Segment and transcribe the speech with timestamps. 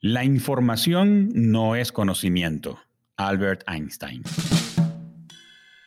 [0.00, 2.78] La información no es conocimiento.
[3.16, 4.22] Albert Einstein.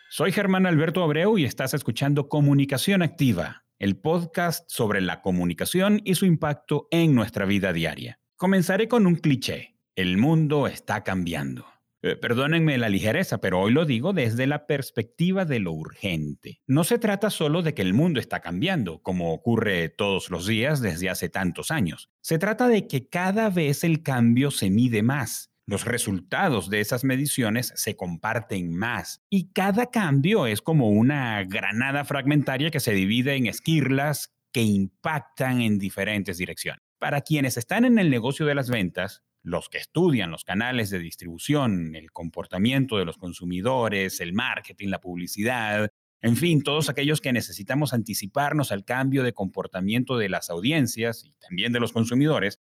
[0.09, 6.15] Soy Germán Alberto Abreu y estás escuchando Comunicación Activa, el podcast sobre la comunicación y
[6.15, 8.19] su impacto en nuestra vida diaria.
[8.35, 9.77] Comenzaré con un cliché.
[9.95, 11.70] El mundo está cambiando.
[12.03, 16.61] Eh, perdónenme la ligereza, pero hoy lo digo desde la perspectiva de lo urgente.
[16.65, 20.81] No se trata solo de que el mundo está cambiando, como ocurre todos los días
[20.81, 22.09] desde hace tantos años.
[22.21, 25.51] Se trata de que cada vez el cambio se mide más.
[25.67, 32.03] Los resultados de esas mediciones se comparten más y cada cambio es como una granada
[32.03, 36.83] fragmentaria que se divide en esquirlas que impactan en diferentes direcciones.
[36.99, 40.99] Para quienes están en el negocio de las ventas, los que estudian los canales de
[40.99, 45.89] distribución, el comportamiento de los consumidores, el marketing, la publicidad,
[46.21, 51.33] en fin, todos aquellos que necesitamos anticiparnos al cambio de comportamiento de las audiencias y
[51.39, 52.59] también de los consumidores,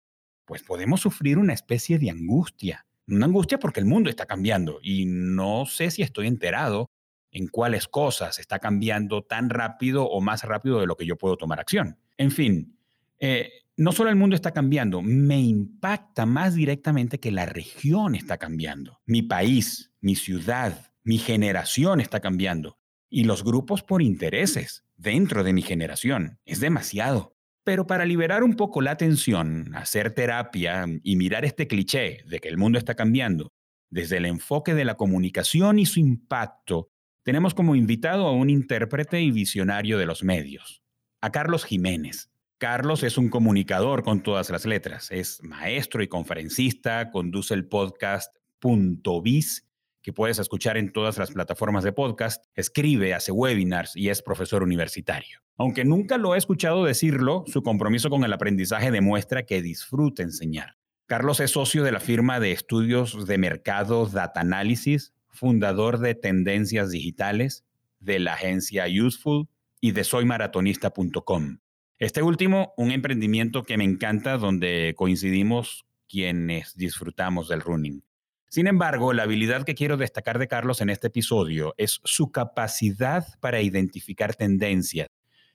[0.44, 2.86] pues podemos sufrir una especie de angustia.
[3.06, 6.90] Una angustia porque el mundo está cambiando y no sé si estoy enterado
[7.30, 11.36] en cuáles cosas está cambiando tan rápido o más rápido de lo que yo puedo
[11.36, 11.98] tomar acción.
[12.16, 12.76] En fin,
[13.20, 18.38] eh, no solo el mundo está cambiando, me impacta más directamente que la región está
[18.38, 19.00] cambiando.
[19.06, 22.78] Mi país, mi ciudad, mi generación está cambiando.
[23.10, 26.38] Y los grupos por intereses dentro de mi generación.
[26.44, 27.36] Es demasiado.
[27.64, 32.48] Pero para liberar un poco la tensión, hacer terapia y mirar este cliché de que
[32.48, 33.52] el mundo está cambiando
[33.90, 36.90] desde el enfoque de la comunicación y su impacto,
[37.22, 40.82] tenemos como invitado a un intérprete y visionario de los medios,
[41.20, 42.30] a Carlos Jiménez.
[42.58, 45.10] Carlos es un comunicador con todas las letras.
[45.10, 49.66] Es maestro y conferencista, conduce el podcast Punto Biz,
[50.02, 54.62] que puedes escuchar en todas las plataformas de podcast, escribe, hace webinars y es profesor
[54.62, 55.40] universitario.
[55.56, 60.76] Aunque nunca lo he escuchado decirlo, su compromiso con el aprendizaje demuestra que disfruta enseñar.
[61.06, 66.90] Carlos es socio de la firma de estudios de mercado Data Analysis, fundador de Tendencias
[66.90, 67.64] Digitales,
[67.98, 69.48] de la agencia Useful
[69.80, 71.58] y de soymaratonista.com.
[72.00, 78.02] Este último, un emprendimiento que me encanta donde coincidimos quienes disfrutamos del running.
[78.48, 83.24] Sin embargo, la habilidad que quiero destacar de Carlos en este episodio es su capacidad
[83.38, 85.06] para identificar tendencias,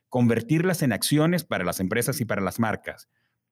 [0.07, 3.09] convertirlas en acciones para las empresas y para las marcas,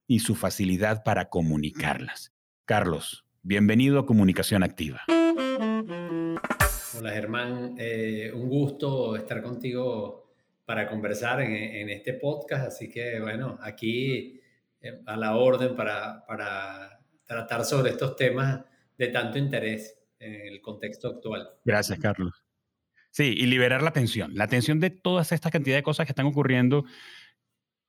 [0.07, 2.31] y su facilidad para comunicarlas.
[2.63, 5.01] Carlos, bienvenido a Comunicación Activa.
[6.97, 10.26] Hola Germán, eh, un gusto estar contigo
[10.67, 12.67] para conversar en, este podcast.
[12.67, 14.41] Así que, bueno, aquí
[14.81, 18.65] eh, a la orden para, para tratar sobre estos temas
[18.97, 21.47] de tanto interés en el contexto actual.
[21.63, 22.43] Gracias, Carlos.
[23.11, 26.25] Sí, y liberar la tensión, la tensión de todas estas cantidades de cosas que están
[26.25, 26.83] ocurriendo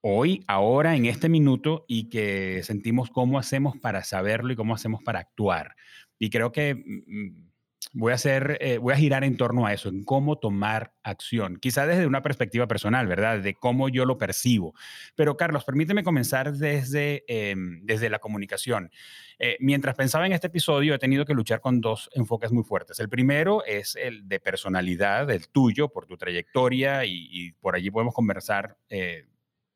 [0.00, 5.02] hoy, ahora, en este minuto y que sentimos cómo hacemos para saberlo y cómo hacemos
[5.02, 5.74] para actuar.
[6.16, 7.47] Y creo que mm, mm,
[7.92, 11.56] voy a hacer, eh, voy a girar en torno a eso, en cómo tomar acción,
[11.56, 13.40] quizá desde una perspectiva personal, ¿verdad?
[13.40, 14.74] De cómo yo lo percibo.
[15.14, 18.90] Pero Carlos, permíteme comenzar desde, em, desde la comunicación.
[19.38, 23.00] Eh, mientras pensaba en este episodio, he tenido que luchar con dos enfoques muy fuertes.
[23.00, 28.14] El primero es el de personalidad, el tuyo, por tu trayectoria, y, por allí podemos
[28.14, 29.26] conversar eh,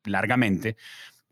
[0.05, 0.75] largamente.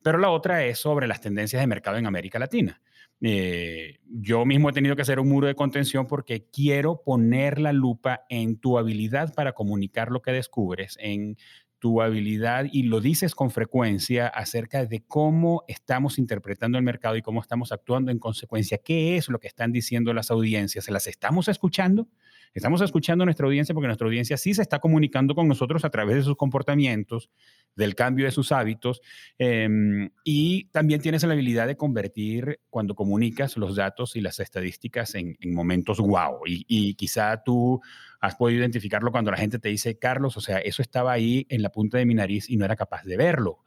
[0.01, 2.81] Pero la otra es sobre las tendencias de mercado en América Latina.
[3.23, 7.71] Eh, yo mismo he tenido que hacer un muro de contención porque quiero poner la
[7.71, 11.37] lupa en tu habilidad para comunicar lo que descubres, en
[11.77, 17.23] tu habilidad, y lo dices con frecuencia, acerca de cómo estamos interpretando el mercado y
[17.23, 18.77] cómo estamos actuando en consecuencia.
[18.77, 20.85] ¿Qué es lo que están diciendo las audiencias?
[20.85, 22.07] ¿Se las estamos escuchando?
[22.53, 25.89] Estamos escuchando a nuestra audiencia porque nuestra audiencia sí se está comunicando con nosotros a
[25.89, 27.29] través de sus comportamientos,
[27.75, 29.01] del cambio de sus hábitos,
[29.37, 35.15] em, y también tienes la habilidad de convertir cuando comunicas los datos y las estadísticas
[35.15, 36.41] en, momentos wow.
[36.45, 37.79] Y, quizá tú
[38.19, 41.61] has podido identificarlo cuando la gente te dice, Carlos, o sea, eso estaba ahí en
[41.61, 43.59] la punta de mi nariz y no era capaz de verlo.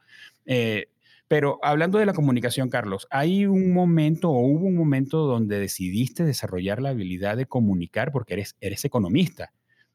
[0.45, 0.89] Eh,
[1.27, 6.23] pero hablando de la comunicación, Carlos, ¿hay un momento o hubo un momento donde decidiste
[6.23, 9.51] desarrollar la habilidad de comunicar porque eres, eres economista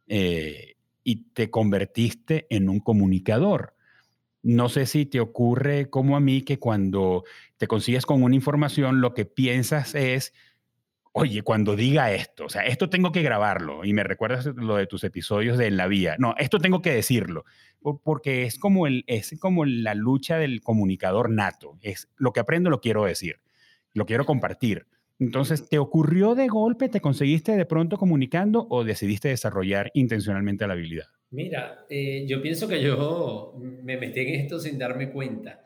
[0.08, 0.74] eh,
[1.04, 3.74] y te convertiste en un comunicador?
[4.42, 7.24] No sé si te ocurre como a mí que cuando
[7.58, 10.32] te consigues con una información, lo que piensas es,
[11.12, 14.86] oye, cuando diga esto, o sea, esto tengo que grabarlo, y me recuerdas lo de
[14.86, 17.44] tus episodios de En la Vía, no, esto tengo que decirlo,
[18.04, 22.70] porque es como, el, es como la lucha del comunicador nato, es lo que aprendo
[22.70, 23.40] lo quiero decir,
[23.92, 24.86] lo quiero compartir.
[25.18, 30.72] Entonces, ¿te ocurrió de golpe, te conseguiste de pronto comunicando o decidiste desarrollar intencionalmente la
[30.72, 31.08] habilidad?
[31.30, 35.60] Mira, eh, yo pienso que yo me metí en esto sin darme cuenta.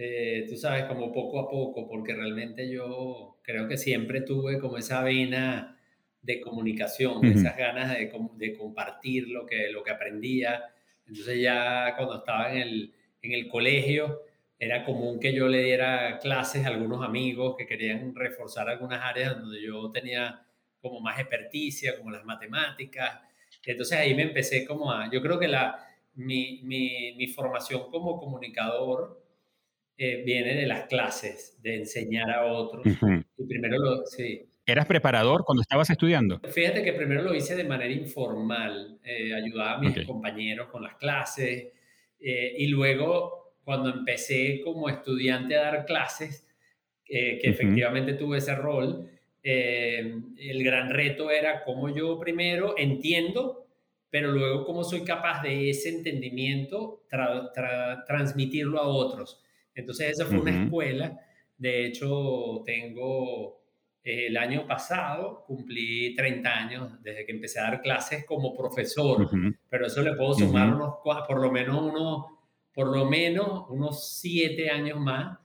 [0.00, 4.78] Eh, tú sabes, como poco a poco, porque realmente yo creo que siempre tuve como
[4.78, 5.76] esa vena
[6.22, 10.62] de comunicación, esas ganas de, de, compartir lo que, lo que aprendía.
[11.04, 14.22] Entonces ya cuando estaba en el, en el colegio,
[14.56, 19.36] era común que yo le diera clases a algunos amigos que querían reforzar algunas áreas
[19.36, 20.46] donde yo tenía
[20.80, 23.20] como más experticia, como las matemáticas.
[23.64, 25.84] Entonces ahí me empecé como a, yo creo que la,
[26.14, 29.27] mi, mi, mi formación como comunicador
[30.00, 32.86] eh, viene de las clases, de enseñar a otros.
[32.86, 34.48] Y primero lo, sí.
[34.64, 36.40] ¿Eras preparador cuando estabas estudiando?
[36.48, 40.94] Fíjate que primero lo hice de manera informal, eh, ayudaba a mis compañeros con las
[40.94, 41.72] clases
[42.20, 46.46] eh, y luego cuando empecé como estudiante a dar clases,
[47.04, 49.10] que efectivamente tuve ese rol,
[49.42, 53.66] el gran reto era cómo yo primero entiendo,
[54.10, 57.02] pero luego cómo soy capaz de ese entendimiento
[58.06, 59.42] transmitirlo a otros.
[59.78, 61.20] Entonces esa fue una escuela.
[61.56, 63.60] De hecho, tengo
[64.02, 69.30] eh, el año pasado, cumplí 30 años desde que empecé a dar clases como profesor,
[69.68, 72.26] pero eso le puedo sumar unos, por lo menos unos,
[72.72, 75.38] por lo menos unos 7 años más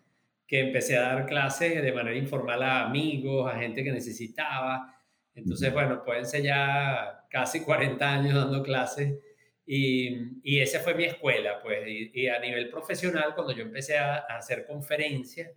[0.47, 4.95] que empecé a dar clases de manera informal a amigos, a gente que necesitaba.
[5.35, 9.19] Entonces, bueno, pueden ser ya casi 40 años dando clases
[9.65, 14.17] y, y esa fue mi escuela, pues, y, a nivel profesional, cuando yo empecé a,
[14.17, 15.51] hacer conferencias,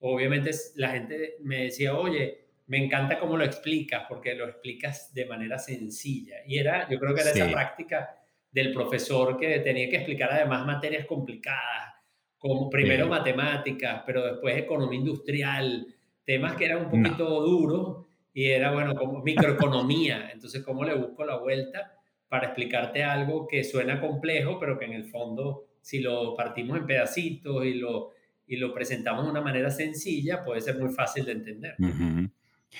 [0.00, 5.26] obviamente la gente me decía, oye, me encanta cómo lo explicas, porque lo explicas de
[5.26, 6.36] manera sencilla.
[6.46, 8.16] Y era, yo creo que era esa práctica
[8.50, 11.94] del profesor que tenía que explicar además materias complicadas,
[12.38, 15.86] como primero matemáticas, pero después economía industrial,
[16.24, 20.30] temas que eran un poquito duros y era, bueno, como microeconomía.
[20.32, 22.01] Entonces, ¿cómo le busco la vuelta?
[22.32, 26.86] Para explicarte algo que suena complejo, pero que en el fondo, si lo partimos en
[26.86, 28.12] pedacitos y lo,
[28.46, 31.76] y lo presentamos de una manera sencilla, puede ser muy fácil de entender.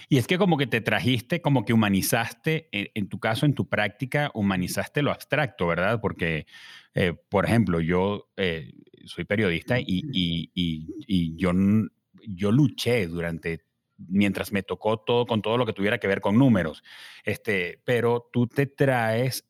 [0.08, 3.68] Y es que como que te trajiste, como que humanizaste, en, tu caso, en tu
[3.68, 6.00] práctica, humanizaste lo abstracto, ¿verdad?
[6.00, 6.46] Porque,
[6.94, 8.72] eh, por ejemplo, yo eh,
[9.04, 11.52] soy periodista y, y, y, y, yo,
[12.26, 13.66] yo luché durante
[14.08, 16.82] mientras me tocó todo con todo lo que tuviera que ver con números.
[17.24, 19.48] Este, pero tú te traes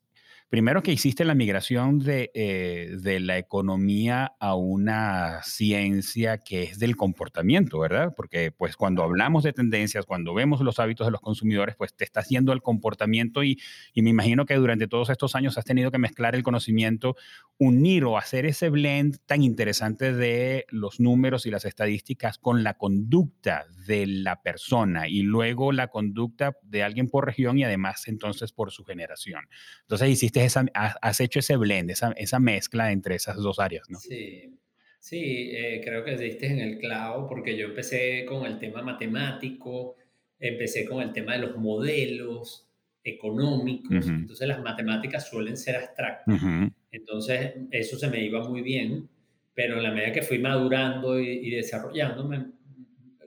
[0.53, 6.77] Primero que hiciste la migración de, eh, de, la economía a una ciencia que es
[6.77, 8.13] del comportamiento, ¿verdad?
[8.15, 12.03] Porque pues cuando hablamos de tendencias, cuando vemos los hábitos de los consumidores, pues te
[12.03, 13.59] está haciendo el comportamiento y,
[13.95, 17.15] y me imagino que durante todos estos años has tenido que mezclar el conocimiento,
[17.57, 22.75] unir o hacer ese blend tan interesante de los números y las estadísticas con la
[22.75, 28.51] conducta de la persona y luego la conducta de alguien por región y además entonces
[28.51, 29.45] por su generación.
[29.81, 33.99] Entonces hiciste has hecho ese blend, esa, esa, mezcla entre esas dos áreas, ¿no?
[33.99, 34.53] Sí,
[34.99, 39.95] sí eh, creo que diste en el clavo porque yo empecé con el tema matemático,
[40.39, 42.67] empecé con el tema de los modelos
[43.03, 46.41] económicos, entonces las matemáticas suelen ser abstractas,
[46.89, 49.09] entonces eso se me iba muy bien,
[49.53, 52.45] pero en la medida que fui madurando y, y desarrollándome,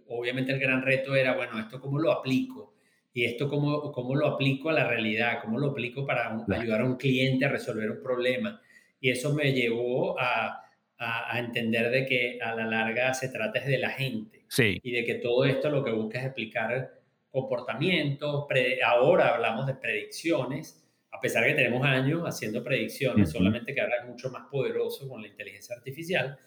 [0.08, 2.65] obviamente el gran reto era, bueno, ¿esto cómo lo aplico?
[3.16, 6.84] Y esto cómo, cómo lo aplico a la realidad, cómo lo aplico para ayudar a
[6.84, 8.60] un cliente a resolver un problema.
[9.00, 10.62] Y eso me llevó a,
[10.98, 14.78] a, entender de que a la larga se trata de la gente sí.
[14.82, 16.92] y de que todo esto lo que busca es explicar
[17.30, 18.44] comportamientos.
[18.84, 23.96] ahora hablamos de predicciones, a pesar de que tenemos años haciendo predicciones, solamente que ahora
[24.02, 26.38] es mucho más poderoso con la inteligencia artificial,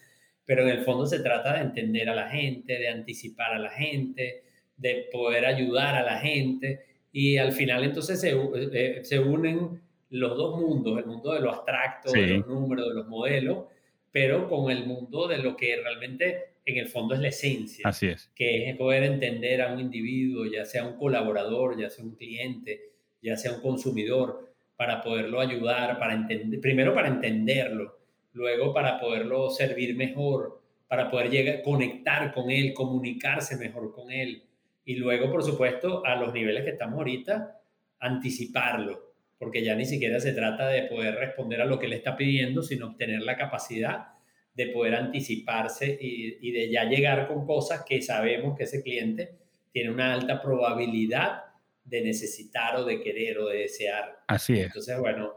[0.44, 3.70] pero en el fondo se trata de entender a la gente, de anticipar a la
[3.70, 4.44] gente,
[4.80, 6.80] de poder ayudar a la gente
[7.12, 8.34] y al final entonces se,
[8.72, 12.94] eh, se unen los dos mundos, el mundo de lo abstracto, de los números, de
[12.94, 13.66] los modelos,
[14.10, 17.82] pero con el mundo de lo que realmente en el fondo es la esencia.
[17.86, 18.30] Así es.
[18.34, 22.80] Que es poder entender a un individuo, ya sea un colaborador, ya sea un cliente,
[23.22, 27.98] ya sea un consumidor, para poderlo ayudar, para entender, primero para entenderlo,
[28.32, 34.42] luego para poderlo servir mejor, para poder llegar, conectar con él, comunicarse mejor con él,
[34.84, 37.60] y luego, por supuesto, a los niveles que estamos ahorita,
[38.00, 42.16] anticiparlo, porque ya ni siquiera se trata de poder responder a lo que le está
[42.16, 44.08] pidiendo, sino obtener la capacidad
[44.54, 49.38] de poder anticiparse y, de ya llegar con cosas que sabemos que ese cliente
[49.72, 51.44] tiene una alta probabilidad
[51.84, 54.18] de necesitar o de querer o de desear.
[54.26, 54.66] Así es.
[54.66, 55.34] Entonces, bueno,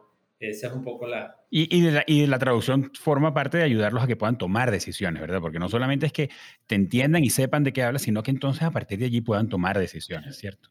[0.50, 1.38] esa es un poco la...
[1.50, 5.22] Y, de la, y, la, traducción forma parte de ayudarlos a que puedan tomar decisiones,
[5.22, 5.40] ¿verdad?
[5.40, 6.30] Porque no solamente es que
[6.66, 9.50] te entiendan y sepan de qué hablas, sino que entonces a partir de allí puedan
[9.50, 10.70] tomar decisiones, ¿cierto?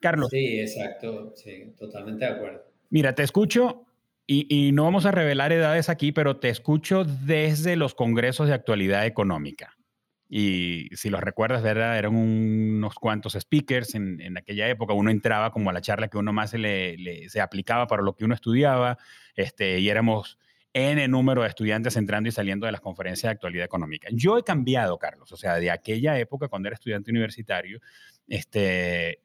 [0.00, 0.28] Carlos.
[0.30, 2.62] Sí, exacto, sí, totalmente de acuerdo.
[2.90, 3.86] Mira, te escucho
[4.30, 9.06] y, no vamos a revelar edades aquí, pero te escucho desde los congresos de actualidad
[9.06, 9.77] económica.
[10.28, 11.98] Y si los recuerdas, ¿verdad?
[11.98, 14.92] eran unos cuantos speakers en, aquella época.
[14.92, 18.14] Uno entraba como a la charla que uno más se, le, se aplicaba para lo
[18.14, 18.98] que uno estudiaba,
[19.34, 20.38] este, y éramos
[20.74, 24.08] N número de estudiantes entrando y saliendo de las conferencias de actualidad económica.
[24.12, 27.80] Yo he cambiado, Carlos, o sea, de aquella época cuando era estudiante universitario,
[28.26, 29.22] este,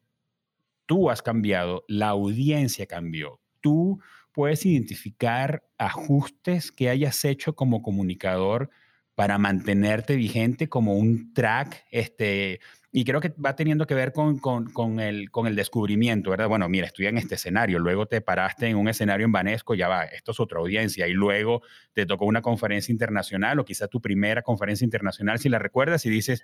[0.86, 3.42] tú has cambiado, la audiencia cambió.
[3.60, 4.00] Tú
[4.32, 8.70] puedes identificar ajustes que hayas hecho como comunicador
[9.16, 12.60] para mantenerte vigente como un track, este,
[12.92, 16.48] y creo que va teniendo que ver con, con, el, con el descubrimiento, ¿verdad?
[16.48, 19.88] Bueno, mira, estoy en este escenario, luego te paraste en un escenario en Banesco, ya
[19.88, 21.62] va, esto es otra audiencia, y luego
[21.94, 26.10] te tocó una conferencia internacional o quizá tu primera conferencia internacional, si la recuerdas, y
[26.10, 26.44] dices,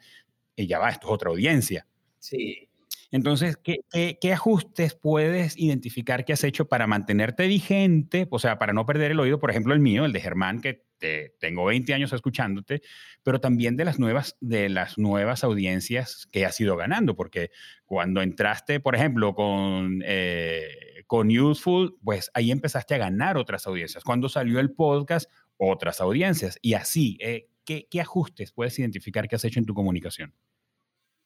[0.56, 1.88] y ya va, esto es otra audiencia.
[2.20, 2.69] Sí,
[3.12, 8.28] entonces, ¿qué, ajustes puedes identificar que has hecho para mantenerte vigente?
[8.30, 10.86] O sea, para no perder el oído, por ejemplo, el mío, el de Germán, que
[11.00, 12.82] te, tengo 20 años escuchándote,
[13.24, 17.50] pero también de las nuevas, de las nuevas audiencias que has ido ganando, porque
[17.86, 24.04] cuando entraste, por ejemplo, con, eh, con Useful, pues ahí empezaste a ganar otras audiencias.
[24.04, 26.60] Cuando salió el podcast, otras audiencias.
[26.62, 30.36] Y así, eh, ¿qué, ¿qué ajustes puedes identificar que has hecho en tu comunicación?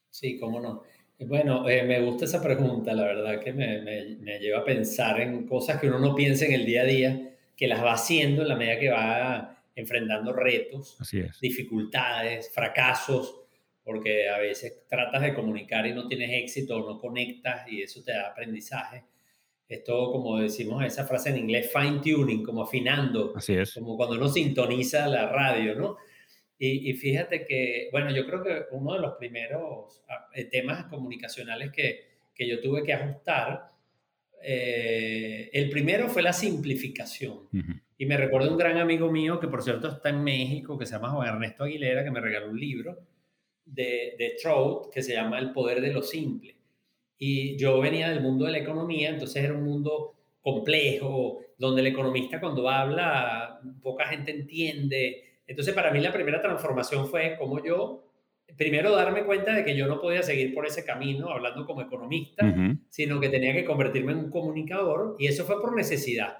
[0.09, 0.83] Sí, cómo no.
[1.19, 5.47] Bueno, eh, me gusta esa pregunta, la verdad que me, me, lleva a pensar en
[5.47, 8.49] cosas que uno no piensa en el día a día, que las va haciendo en
[8.49, 10.97] la medida que va enfrentando retos,
[11.41, 13.41] dificultades, fracasos,
[13.83, 18.03] porque a veces tratas de comunicar y no tienes éxito o no conectas y eso
[18.03, 19.03] te da aprendizaje.
[19.67, 23.73] Esto, como decimos esa frase en inglés, fine tuning, como afinando, Así es.
[23.73, 25.97] como cuando uno sintoniza la radio, ¿no?
[26.65, 31.73] Y, fíjate que, bueno, yo creo que uno de los primeros ah, eh, temas comunicacionales
[31.73, 33.67] que, que yo tuve que ajustar,
[34.41, 37.49] eh, el primero fue la simplificación.
[37.97, 40.93] Y me recuerdo un gran amigo mío que por cierto está en México, que se
[40.93, 42.97] llama Juan Ernesto Aguilera, que me regaló un libro
[43.65, 46.55] de, de Trout que se llama El poder de lo simple.
[47.17, 51.87] Y yo venía del mundo de la economía, entonces era un mundo complejo, donde el
[51.87, 58.09] economista cuando habla, poca gente entiende entonces, para mí la primera transformación fue como yo,
[58.57, 62.53] primero darme cuenta de que yo no podía seguir por ese camino hablando como economista,
[62.89, 66.37] sino que tenía que convertirme en un comunicador y eso fue por necesidad,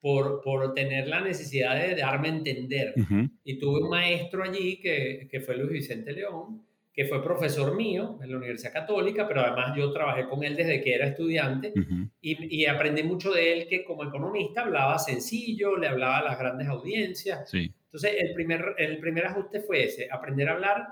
[0.00, 2.94] por, por tener la necesidad de darme a entender.
[3.44, 8.18] Y tuve un maestro allí que, que fue Luis Vicente León, que fue profesor mío
[8.22, 11.72] en la Universidad Católica, pero además yo trabajé con él desde que era estudiante
[12.20, 16.38] y, y, aprendí mucho de él que como economista hablaba sencillo, le hablaba a las
[16.38, 17.48] grandes audiencias.
[17.48, 17.72] Sí.
[17.92, 20.86] Entonces, el primer, el primer ajuste fue ese, aprender a hablar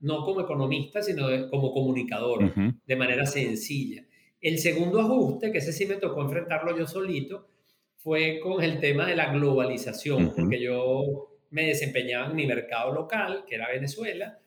[0.00, 2.52] no como economista, sino como comunicador,
[2.84, 4.04] de manera sencilla.
[4.42, 7.48] El segundo ajuste, que ese sí me tocó enfrentarlo yo solito,
[7.96, 13.44] fue con el tema de la globalización, porque yo me desempeñaba en mi mercado local,
[13.48, 14.38] que era Venezuela,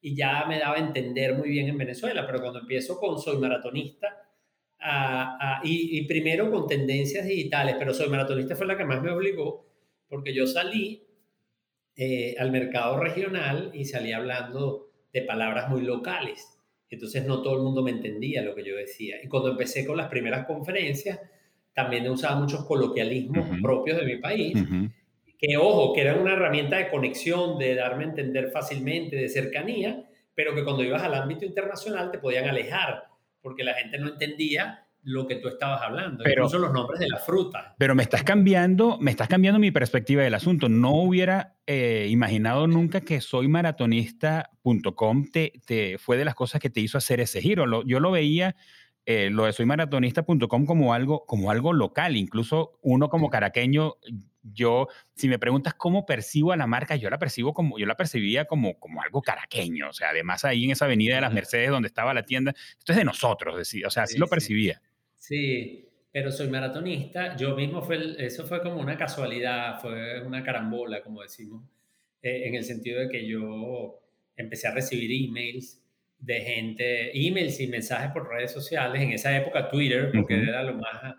[0.00, 3.38] y ya me daba a entender muy bien en Venezuela, pero cuando empiezo con Soy
[3.38, 4.22] Maratonista,
[5.62, 9.66] y, y, primero con tendencias digitales, pero Soy Maratonista fue la que más me obligó,
[10.08, 11.05] porque yo salí
[11.96, 16.58] eh, al mercado regional y salía hablando de palabras muy locales.
[16.90, 19.16] Entonces no todo el mundo me entendía lo que yo decía.
[19.22, 21.20] Y cuando empecé con las primeras conferencias,
[21.72, 24.56] también usaba muchos coloquialismos propios de mi país,
[25.38, 30.08] que ojo, que eran una herramienta de conexión, de darme a entender fácilmente, de cercanía,
[30.34, 33.04] pero que cuando ibas al ámbito internacional te podían alejar,
[33.42, 37.08] porque la gente no entendía lo que tú estabas hablando, pero, incluso los nombres de
[37.08, 37.76] la fruta.
[37.78, 40.68] Pero me estás cambiando, me estás cambiando mi perspectiva del asunto.
[40.68, 46.80] No hubiera eh, imaginado nunca que soymaratonista.com te, te, fue de las cosas que te
[46.80, 47.84] hizo hacer ese giro.
[47.84, 48.56] yo lo veía,
[49.04, 52.16] eh, lo de soymaratonista.com como algo, como algo local.
[52.16, 53.98] Incluso uno como caraqueño,
[54.42, 57.96] yo, si me preguntas cómo percibo a la marca, yo la percibo como, yo la
[57.96, 59.88] percibía como, como algo caraqueño.
[59.88, 62.90] O sea, además ahí en esa avenida de las Mercedes donde estaba la tienda, esto
[62.90, 64.82] es de nosotros, decía, o sea, así lo percibía.
[65.26, 67.34] Sí, pero soy maratonista.
[67.36, 71.64] Yo mismo fue, eso fue como una casualidad, fue una carambola, como decimos,
[72.22, 74.00] eh, en el sentido de que yo
[74.36, 75.82] empecé a recibir emails
[76.20, 80.74] de gente, emails y mensajes por redes sociales, en esa época Twitter, porque era lo
[80.74, 81.16] más,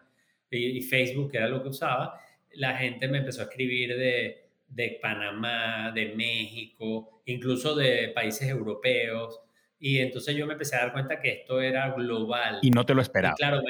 [0.52, 2.18] y, Facebook era lo que usaba,
[2.54, 9.42] la gente me empezó a escribir de, de Panamá, de México, incluso de países europeos,
[9.80, 12.60] y entonces yo me empecé a dar cuenta que esto era global.
[12.62, 13.36] Y no te lo esperaba.
[13.36, 13.62] claro,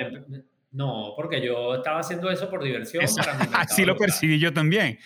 [0.72, 3.04] no, porque yo estaba haciendo eso por diversión.
[3.54, 5.00] Así lo percibí yo también.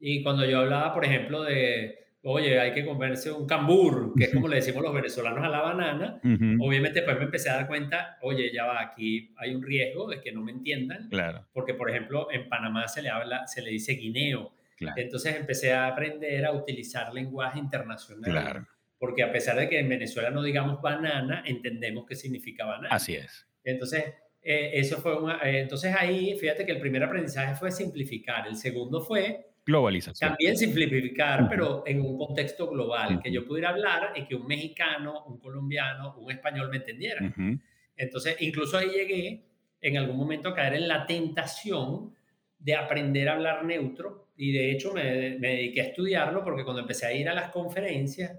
[0.00, 4.32] Y cuando yo hablaba, por ejemplo, de, oye, hay que comerse un cambur, que es
[4.32, 6.20] como le decimos los venezolanos a la banana.
[6.60, 10.20] Obviamente, pues me empecé a dar cuenta, oye, ya va, aquí hay un riesgo de
[10.20, 11.08] que no me entiendan.
[11.08, 11.46] Claro.
[11.52, 14.52] Porque, por ejemplo, en Panamá se le habla, se le dice guineo.
[14.96, 18.30] Entonces empecé a aprender a utilizar lenguaje internacional.
[18.30, 18.66] Claro.
[19.02, 22.94] Porque a pesar de que en Venezuela no digamos banana, entendemos qué significa banana.
[22.94, 23.48] Así es.
[23.64, 24.04] Entonces,
[24.40, 28.46] eh, eso fue eh, entonces ahí, fíjate que el primer aprendizaje fue simplificar.
[28.46, 30.30] El segundo fue globalización.
[30.30, 35.24] También simplificar, pero en un contexto global, que yo pudiera hablar y que un mexicano,
[35.24, 37.60] un colombiano, un español me entendieran.
[37.96, 39.42] Entonces, incluso ahí llegué
[39.80, 42.14] en algún momento a caer en la tentación
[42.56, 46.82] de aprender a hablar neutro y de hecho me, me dediqué a estudiarlo porque cuando
[46.82, 48.38] empecé a ir a las conferencias,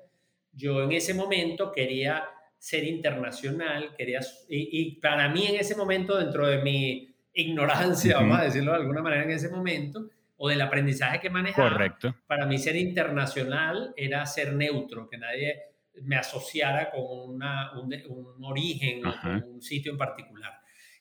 [0.54, 2.24] yo en ese momento quería
[2.58, 8.44] ser internacional, quería, y, para mí en ese momento, dentro de mi ignorancia, vamos a
[8.44, 12.16] decirlo de alguna manera en ese momento, o del aprendizaje que manejaba, Correcto.
[12.28, 15.60] para mí ser internacional era ser neutro, que nadie
[16.04, 20.54] me asociara con una, un, origen o con un sitio en particular.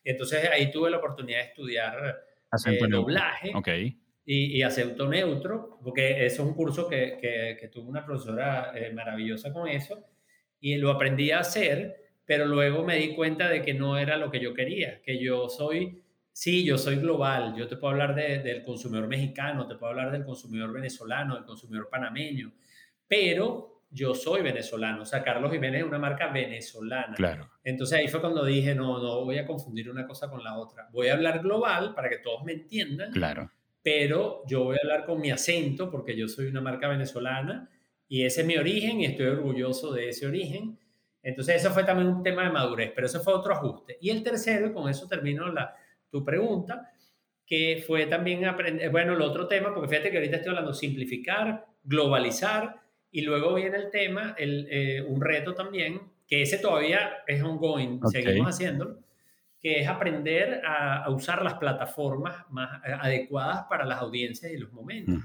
[0.04, 2.24] Entonces ahí tuve la oportunidad de estudiar
[2.66, 4.01] eh, doblaje okay.
[4.24, 7.18] Y, y, acento neutro, porque es un curso que,
[7.60, 10.04] que, tuvo una profesora eh, maravillosa con eso,
[10.60, 14.30] y lo aprendí a hacer, pero luego me di cuenta de que no era lo
[14.30, 16.02] que yo quería, que yo soy
[16.32, 17.54] Sí, yo soy global.
[17.56, 21.88] Yo te puedo hablar del consumidor mexicano, te puedo hablar del consumidor venezolano, del consumidor
[21.90, 22.52] panameño,
[23.06, 25.02] pero yo soy venezolano.
[25.02, 27.14] O sea, Carlos Jiménez es una marca venezolana.
[27.14, 27.50] Claro.
[27.62, 30.88] Entonces ahí fue cuando dije, no, no voy a confundir una cosa con la otra.
[30.90, 33.12] Voy a hablar global para que todos me entiendan.
[33.12, 33.50] Claro.
[33.82, 37.68] Pero yo voy a hablar con mi acento porque yo soy una marca venezolana
[38.08, 40.78] y ese es mi origen y estoy orgulloso de ese origen.
[41.22, 43.96] Entonces eso fue también un tema de madurez, pero eso fue otro ajuste.
[44.00, 45.74] Y el tercero, y con eso termino la,
[46.10, 46.90] tu pregunta,
[47.46, 51.66] que fue también aprender, bueno, el otro tema, porque fíjate que ahorita estoy hablando simplificar,
[51.84, 57.42] globalizar, y luego viene el tema, el, eh, un reto también, que ese todavía es
[57.42, 58.98] ongoing, seguimos haciéndolo,
[59.62, 64.72] que es aprender a, usar las plataformas más eh, adecuadas para las audiencias y los
[64.72, 65.22] momentos,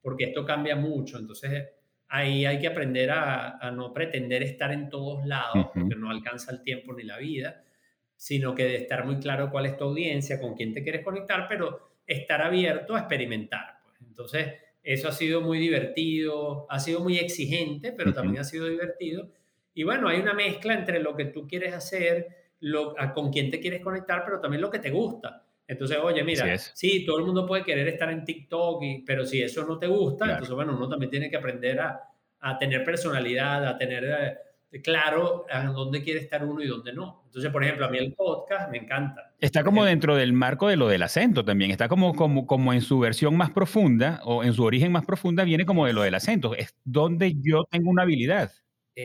[0.00, 1.68] porque esto cambia mucho, entonces
[2.08, 6.52] ahí hay que aprender a, a no pretender estar en todos lados, porque no alcanza
[6.52, 7.64] el tiempo ni la vida,
[8.16, 11.46] sino que de estar muy claro cuál es tu audiencia, con quién te quieres conectar,
[11.48, 13.80] pero estar abierto a experimentar.
[13.82, 13.96] Pues.
[14.06, 19.30] Entonces, eso ha sido muy divertido, ha sido muy exigente, pero también ha sido divertido.
[19.74, 23.60] Y bueno, hay una mezcla entre lo que tú quieres hacer, lo, con quién te
[23.60, 25.44] quieres conectar, pero también lo que te gusta.
[25.66, 29.64] Entonces, oye, mira, sí, todo el mundo puede querer estar en TikTok, pero si eso
[29.64, 32.00] no te gusta, entonces, bueno, uno también tiene que aprender a,
[32.40, 37.22] a tener personalidad, a tener eh, claro a dónde quiere estar uno y dónde no.
[37.26, 39.32] Entonces, por ejemplo, a mí el podcast me encanta.
[39.38, 41.70] Está como dentro del marco de lo del acento también.
[41.70, 45.44] Está como, como, como en su versión más profunda o en su origen más profunda
[45.44, 46.54] viene como de lo del acento.
[46.54, 48.50] Es donde yo tengo una habilidad.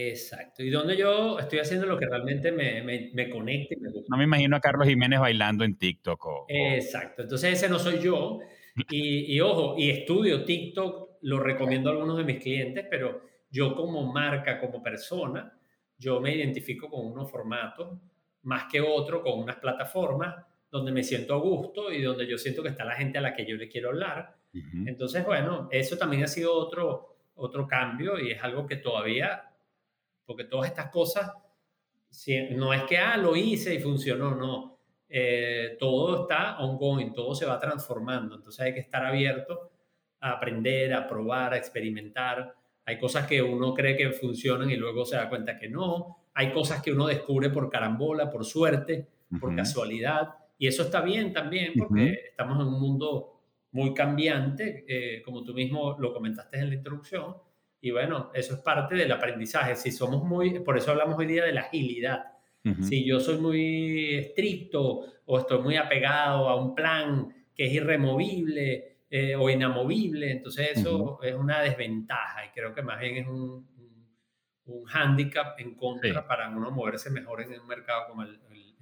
[0.09, 0.63] Exacto.
[0.63, 3.89] Y donde yo estoy haciendo lo que realmente me, me, me conecta me.
[4.07, 6.25] No me imagino a Carlos Jiménez bailando en TikTok.
[6.25, 7.23] O, Exacto.
[7.23, 8.39] Entonces ese no soy yo.
[8.89, 13.73] Y, y ojo, y estudio TikTok, lo recomiendo a algunos de mis clientes, pero yo
[13.73, 15.57] como marca, como persona,
[15.97, 17.97] yo me identifico con unos formatos
[18.43, 20.35] más que otro, con unas plataformas
[20.69, 23.33] donde me siento a gusto y donde yo siento que está la gente a la
[23.33, 24.35] que yo le quiero hablar.
[24.85, 29.51] Entonces, bueno, eso también ha sido otro, otro cambio y es algo que todavía,
[30.25, 31.31] porque todas estas cosas,
[32.51, 34.79] no es que, ah, lo hice y funcionó, no.
[35.07, 38.35] Eh, todo está ongoing, todo se va transformando.
[38.35, 39.71] Entonces hay que estar abierto
[40.19, 45.05] a aprender, a probar, a experimentar hay cosas que uno cree que funcionan y luego
[45.05, 46.17] se da cuenta que no.
[46.35, 49.07] Hay cosas que uno descubre por carambola, por suerte,
[49.39, 50.35] por casualidad.
[50.57, 55.53] Y eso está bien también porque estamos en un mundo muy cambiante, eh, como tú
[55.53, 57.35] mismo lo comentaste en la introducción.
[57.81, 59.75] Y bueno, eso es parte del aprendizaje.
[59.75, 62.31] Si somos muy, por eso hablamos hoy día de la agilidad.
[62.81, 68.95] Si yo soy muy estricto o estoy muy apegado a un plan que es irremovible,
[69.07, 73.65] eh, o inamovible, entonces eso es una desventaja y creo que más bien es un,
[74.65, 78.39] un, hándicap en contra para uno moverse mejor en un mercado como el,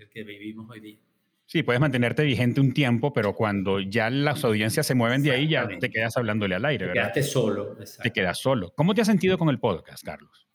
[0.10, 0.98] que vivimos hoy día.
[1.46, 5.48] Sí, puedes mantenerte vigente un tiempo, pero cuando ya las audiencias se mueven de ahí,
[5.48, 7.14] ya te quedas hablándole al aire, ¿verdad?
[7.14, 7.78] Te quedaste solo.
[8.02, 8.74] Te quedas solo.
[8.76, 10.48] ¿Cómo te has sentido con el podcast, Carlos?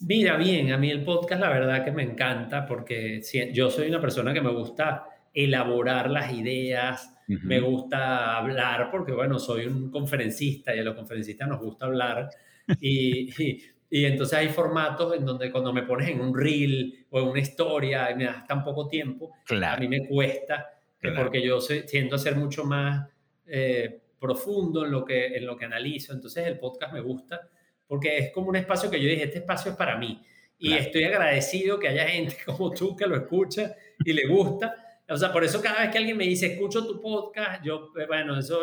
[0.00, 3.20] Mira, bien, a mí el podcast la verdad que me encanta porque
[3.52, 9.38] yo soy una persona que me gusta elaborar las ideas, me gusta hablar porque, bueno,
[9.38, 12.28] soy un conferencista y a los conferencistas nos gusta hablar.
[12.80, 17.28] Y, y, entonces hay formatos en donde cuando me pones en un reel o en
[17.28, 20.70] una historia y me das tan poco tiempo, a mí me cuesta
[21.16, 23.08] porque yo tiendo a ser mucho más
[23.46, 26.12] eh, profundo en lo, que, en lo que analizo.
[26.12, 27.48] Entonces el podcast me gusta
[27.86, 30.22] porque es como un espacio que yo dije, este espacio es para mí.
[30.58, 33.74] Y estoy agradecido que haya gente como tú que lo escucha
[34.04, 34.76] y le gusta.
[35.08, 38.06] O sea, por eso cada vez que alguien me dice, escucho tu podcast, yo, eh,
[38.06, 38.60] bueno, eso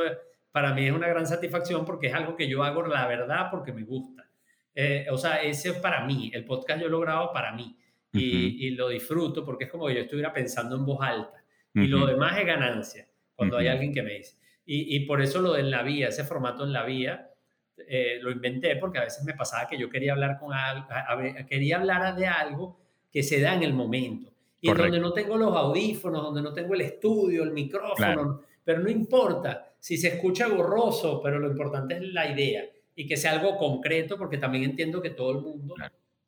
[0.52, 3.74] para mí es una gran satisfacción porque es algo que yo hago la verdad porque
[3.74, 4.27] me gusta.
[4.80, 7.76] Eh, o sea, ese es para mí, el podcast yo lo grabo para mí
[8.14, 12.06] y, lo disfruto porque es como que yo estuviera pensando en voz alta y lo
[12.06, 14.38] demás es ganancia cuando hay alguien que me dice.
[14.68, 17.28] Y, por eso lo de en la vía, ese formato en la vía,
[17.88, 20.86] eh, lo inventé porque a veces me pasaba que yo quería hablar con algo,
[21.50, 22.80] quería hablar de algo
[23.12, 24.32] que se da en el momento.
[24.62, 28.92] Y donde no tengo los audífonos, donde no tengo el estudio, el micrófono, pero no
[28.92, 32.64] importa si se escucha borroso, pero lo importante es la idea
[32.98, 35.76] y que sea algo concreto, porque también entiendo que todo el mundo,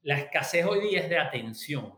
[0.04, 1.92] la escasez hoy día es de atención.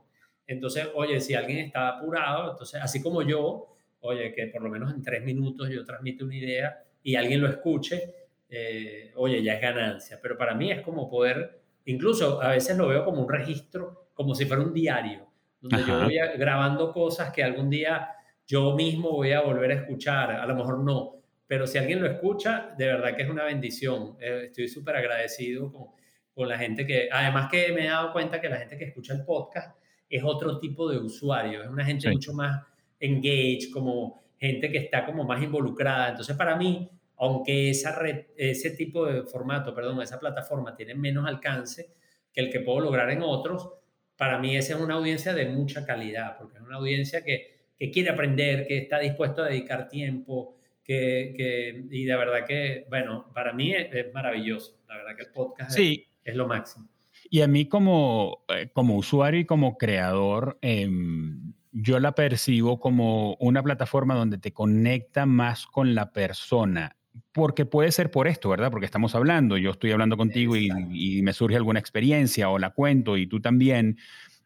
[0.47, 4.93] Entonces, oye, si alguien está apurado, entonces, así como yo, oye, que por lo menos
[4.93, 8.15] en tres minutos yo transmito una idea y alguien lo escuche,
[8.49, 10.19] eh, oye, ya es ganancia.
[10.21, 14.33] Pero para mí es como poder, incluso a veces lo veo como un registro, como
[14.33, 15.27] si fuera un diario,
[15.59, 18.07] donde yo voy grabando cosas que algún día
[18.47, 21.20] yo mismo voy a volver a escuchar, a lo mejor no,
[21.51, 24.15] pero si alguien lo escucha, de verdad que es una bendición.
[24.21, 25.87] Eh, estoy súper agradecido con,
[26.33, 29.13] con la gente que, además que me he dado cuenta que la gente que escucha
[29.15, 29.77] el podcast
[30.09, 32.63] es otro tipo de usuario, es una gente mucho más
[33.01, 36.11] engaged, como gente que está como más involucrada.
[36.11, 38.01] Entonces, para mí, aunque esa
[38.37, 41.91] ese tipo de formato, perdón, esa plataforma tiene menos alcance
[42.31, 43.73] que el que puedo lograr en otros,
[44.15, 47.91] para mí esa es una audiencia de mucha calidad, porque es una audiencia que, que
[47.91, 50.55] quiere aprender, que está dispuesto a dedicar tiempo,
[50.91, 54.77] que, que y de verdad que, bueno, para mí es, maravilloso.
[54.87, 56.87] La verdad que el podcast es, es, lo máximo.
[57.29, 63.35] Y a mí como, eh, como usuario y como creador, em, yo la percibo como
[63.35, 66.97] una plataforma donde te conecta más con la persona
[67.33, 68.71] porque puede ser por esto, ¿verdad?
[68.71, 73.17] Porque estamos hablando, yo estoy hablando contigo y, me surge alguna experiencia o la cuento
[73.17, 73.97] y tú también,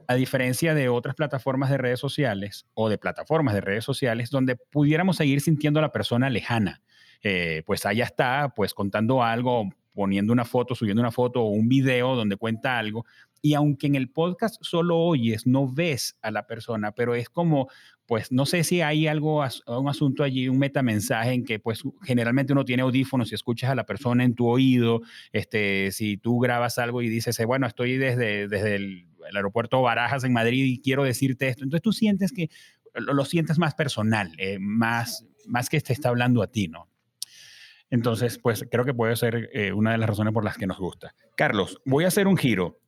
[0.08, 4.56] a diferencia de otras plataformas de redes sociales o de plataformas de redes sociales donde
[4.56, 6.82] pudiéramos seguir sintiendo a la persona lejana.
[7.24, 11.68] Eh, pues allá está, pues contando algo, poniendo una foto, subiendo una foto o un
[11.68, 13.06] video donde cuenta algo.
[13.46, 17.70] Y aunque en el podcast solo oyes, no ves a la persona, pero es como,
[18.08, 22.54] pues no sé si hay algo, un asunto allí, un metamensaje en que pues generalmente
[22.54, 26.80] uno tiene audífonos y escuchas a la persona en tu oído, este, si tú grabas
[26.80, 31.04] algo y dices, eh, bueno, estoy desde, desde el, aeropuerto Barajas en Madrid y quiero
[31.04, 32.50] decirte esto, entonces tú sientes que
[32.96, 36.90] lo, sientes más personal, eh, más, más que te está hablando a ti, ¿no?
[37.92, 40.80] Entonces, pues creo que puede ser eh, una de las razones por las que nos
[40.80, 41.14] gusta.
[41.38, 42.80] Carlos, voy a hacer un giro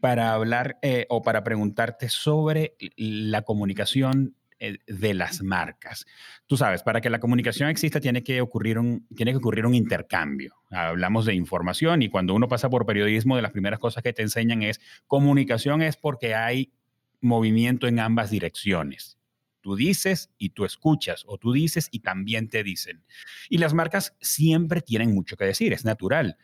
[0.00, 6.06] para hablar eh, o para preguntarte sobre la comunicación eh, de las marcas.
[6.46, 9.74] Tú sabes, para que la comunicación exista tiene que ocurrir un, tiene que ocurrir un
[9.74, 10.54] intercambio.
[10.70, 14.22] Hablamos de información y cuando uno pasa por periodismo, de las primeras cosas que te
[14.22, 16.72] enseñan es comunicación es porque hay
[17.20, 19.18] movimiento en ambas direcciones.
[19.62, 23.04] Tú dices y tú escuchas, o tú dices y también te dicen.
[23.48, 26.36] Y las marcas siempre tienen mucho que decir, es natural,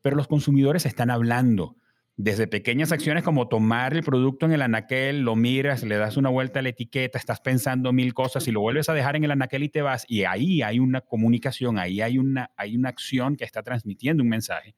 [0.00, 1.76] pero los consumidores están hablando.
[2.20, 6.28] Desde pequeñas acciones como tomar el producto en el anaquel, lo miras, le das una
[6.28, 9.30] vuelta a la etiqueta, estás pensando mil cosas y lo vuelves a dejar en el
[9.30, 10.04] anaquel y te vas.
[10.08, 14.28] Y ahí hay una comunicación, ahí hay una, hay una acción que está transmitiendo un
[14.28, 14.74] mensaje.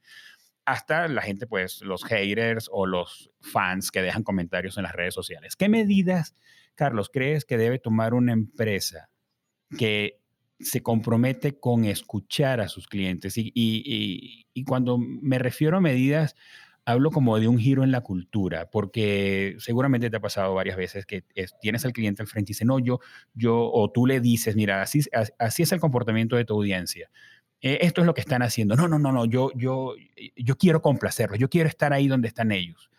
[0.67, 5.15] Hasta la gente, pues los haters o los fans que dejan comentarios en las redes
[5.15, 5.57] sociales.
[5.57, 6.37] ¿Qué medidas
[6.81, 9.11] Carlos, ¿crees que debe tomar una empresa
[9.77, 10.23] que
[10.59, 13.35] se compromete con escuchar a sus clientes?
[13.37, 16.37] Y, cuando me refiero a medidas,
[16.91, 21.07] hablo como de un giro en la cultura, porque seguramente te ha pasado varias veces
[21.07, 21.25] que
[21.61, 23.01] tienes al cliente al frente y dice, no, yo,
[23.35, 25.01] yo, o tú le dices, mira, así,
[25.39, 27.11] así es el comportamiento de tu audiencia.
[27.63, 28.77] Eh, esto es lo que están haciendo.
[28.77, 29.95] No, no, no, no, yo, yo,
[30.37, 32.91] yo quiero complacerlos, yo quiero estar ahí donde están ellos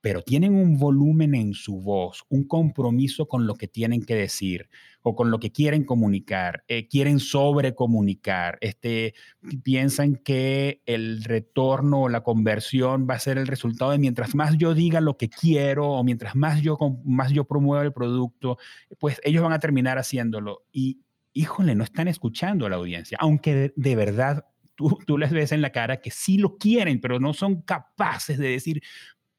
[0.00, 4.68] pero tienen un volumen en su voz, un compromiso con lo que tienen que decir
[5.14, 9.14] con lo que quieren comunicar, eh, quieren sobrecomunicar, este,
[9.62, 14.56] piensan que el retorno o la conversión va a ser el resultado de mientras más
[14.58, 18.58] yo diga lo que quiero o mientras más yo, más yo promueva el producto,
[18.98, 20.64] pues ellos van a terminar haciéndolo.
[20.72, 21.00] Y
[21.32, 24.44] híjole, no están escuchando a la audiencia, aunque de, verdad
[24.74, 28.38] Tú, tú, les ves en la cara que sí lo quieren, pero no son capaces
[28.38, 28.80] de decir,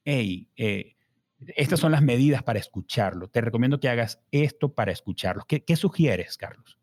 [0.04, 0.98] hey, eh,
[1.56, 3.28] estas son las medidas para escucharlo.
[3.28, 5.44] Te recomiendo que hagas esto para escucharlo.
[5.48, 6.78] ¿Qué, sugieres, Carlos?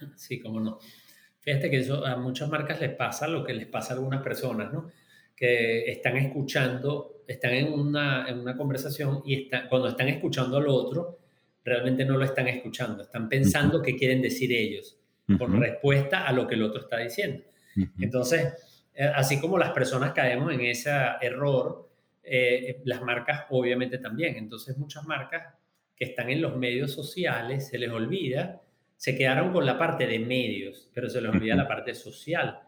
[0.16, 0.78] Sí, cómo no.
[1.40, 4.72] Fíjate que eso a muchas marcas les pasa lo que les pasa a algunas personas,
[4.72, 4.90] ¿no?
[5.36, 11.18] Que están escuchando, están en una, en una conversación y cuando están escuchando al otro,
[11.62, 14.96] realmente no lo están escuchando, están pensando qué quieren decir ellos
[15.38, 17.42] con respuesta a lo que el otro está diciendo.
[17.98, 18.54] Entonces,
[18.94, 21.90] eh, así como las personas caemos en ese error,
[22.24, 24.36] eh, las marcas obviamente también.
[24.36, 25.54] Entonces muchas marcas
[25.96, 28.62] que están en los medios sociales se les olvida,
[28.96, 32.60] se quedaron con la parte de medios, pero se les olvida la parte social.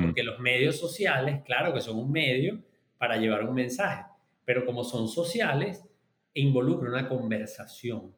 [0.00, 2.60] Porque los medios sociales, claro que son un medio
[2.98, 4.04] para llevar un mensaje,
[4.44, 5.84] pero como son sociales,
[6.34, 8.12] involucra una conversación,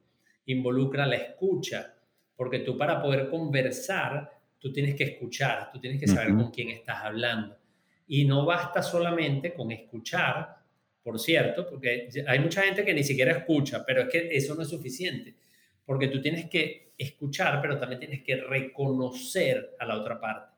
[0.46, 1.94] involucra la escucha,
[2.34, 6.70] porque tú para poder conversar, tú tienes que escuchar, tú tienes que saber con quién
[6.70, 7.58] estás hablando.
[8.06, 10.59] Y no basta solamente con escuchar,
[11.10, 14.62] por cierto, porque hay mucha gente que ni siquiera escucha, pero es que eso no
[14.62, 15.34] es suficiente,
[15.84, 20.54] porque tú tienes que escuchar, pero también tienes que reconocer a la otra parte.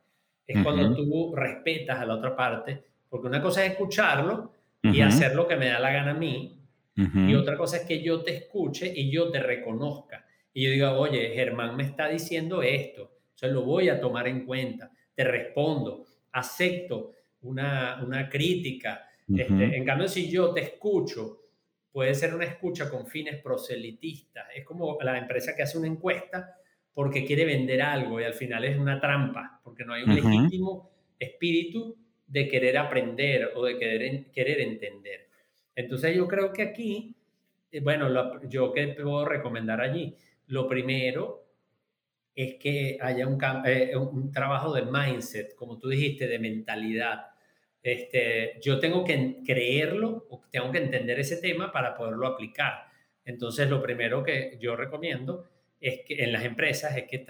[0.46, 5.34] Es cuando tú respetas a la otra parte, porque una cosa es escucharlo y hacer
[5.34, 6.58] lo que me da la gana a mí,
[6.94, 10.26] y otra cosa es que yo te escuche y yo te reconozca.
[10.52, 14.44] Y yo diga, oye, Germán me está diciendo esto, entonces lo voy a tomar en
[14.44, 19.08] cuenta, te respondo, acepto una, una crítica.
[19.36, 21.40] Este, en cambio, si yo te escucho,
[21.90, 24.46] puede ser una escucha con fines proselitistas.
[24.54, 26.56] Es como la empresa que hace una encuesta
[26.94, 30.90] porque quiere vender algo y al final es una trampa, porque no hay un legítimo
[31.18, 35.28] espíritu de querer aprender o de querer, querer entender.
[35.74, 37.14] Entonces yo creo que aquí,
[37.70, 40.14] eh, bueno, yo que puedo recomendar allí,
[40.48, 41.46] lo primero
[42.34, 47.26] es que haya un, eh, un, trabajo de mindset, como tú dijiste, de mentalidad.
[47.82, 52.86] Este, yo tengo que creerlo o tengo que entender ese tema para poderlo aplicar.
[53.24, 55.48] Entonces, lo primero que yo recomiendo
[55.80, 57.26] es que en las empresas es que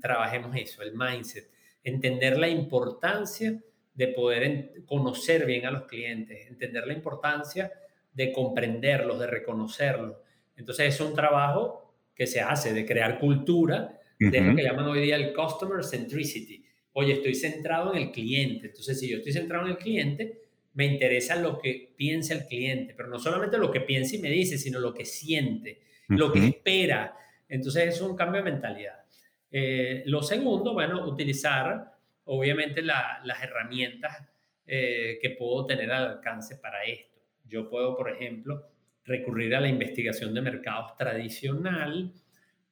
[0.00, 1.50] trabajemos eso, el mindset,
[1.84, 3.60] entender la importancia
[3.94, 7.72] de poder conocer bien a los clientes, entender la importancia
[8.12, 10.16] de comprenderlos, de reconocerlos.
[10.56, 15.02] Entonces es un trabajo que se hace de crear cultura, de lo que llaman hoy
[15.02, 16.64] día el customer centricity.
[16.98, 18.68] Oye, estoy centrado en el cliente.
[18.68, 20.40] Entonces, si yo estoy centrado en el cliente,
[20.72, 24.30] me interesa lo que piensa el cliente, pero no solamente lo que piensa y me
[24.30, 27.14] dice, sino lo que siente, lo que espera.
[27.50, 29.04] Entonces, es un cambio de mentalidad.
[29.50, 31.92] Eh, lo segundo, bueno, utilizar
[32.24, 34.26] obviamente las herramientas
[34.66, 37.20] eh, que puedo tener al alcance para esto.
[37.46, 38.70] Yo puedo, por ejemplo,
[39.04, 42.10] recurrir a la investigación de mercados tradicional.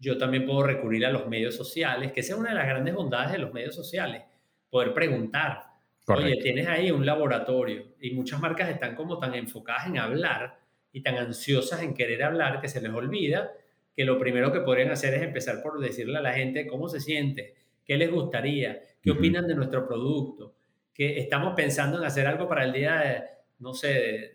[0.04, 2.94] Yo también puedo recurrir a los medios sociales, que esa es una de las grandes
[2.94, 4.22] bondades de los medios sociales,
[4.68, 5.62] poder preguntar.
[6.08, 10.58] Oye, tienes ahí un laboratorio y muchas marcas están como tan enfocadas en hablar
[10.92, 13.52] y tan ansiosas en querer hablar que se les olvida
[13.96, 17.00] que lo primero que podrían hacer es empezar por decirle a la gente cómo se
[17.00, 17.54] siente,
[17.86, 20.54] qué les gustaría, qué opinan de nuestro producto,
[20.92, 23.22] que estamos pensando en hacer algo para el día, de,
[23.60, 24.34] no sé,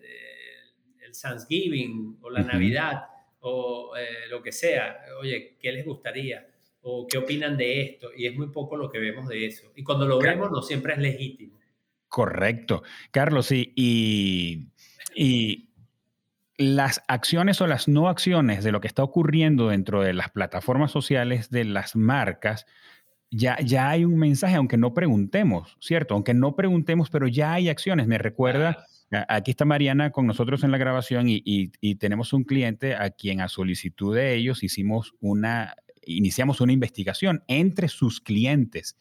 [1.00, 3.09] el Thanksgiving o la Navidad
[3.40, 5.00] o eh, lo que sea.
[5.20, 6.46] Oye, ¿qué les gustaría?
[6.82, 8.10] ¿O qué opinan de esto?
[8.16, 9.72] Y es muy poco lo que vemos de eso.
[9.74, 11.58] Y cuando lo vemos, no siempre es legítimo.
[12.08, 12.82] Correcto.
[13.10, 13.72] Carlos, sí.
[13.76, 14.68] Y,
[15.14, 15.70] y
[16.56, 20.90] las acciones o las no acciones de lo que está ocurriendo dentro de las plataformas
[20.90, 22.66] sociales de las marcas
[23.30, 26.14] ya, ya hay un mensaje, aunque no preguntemos, ¿cierto?
[26.14, 28.06] Aunque no preguntemos, pero ya hay acciones.
[28.06, 28.86] Me recuerda,
[29.28, 33.48] aquí está Mariana con nosotros en la grabación y, tenemos un cliente a quien a
[33.48, 38.96] solicitud de ellos hicimos una, iniciamos una investigación entre sus clientes.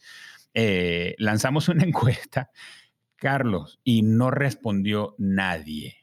[0.54, 2.50] Eh, lanzamos una encuesta,
[3.16, 6.00] Carlos, y no respondió nadie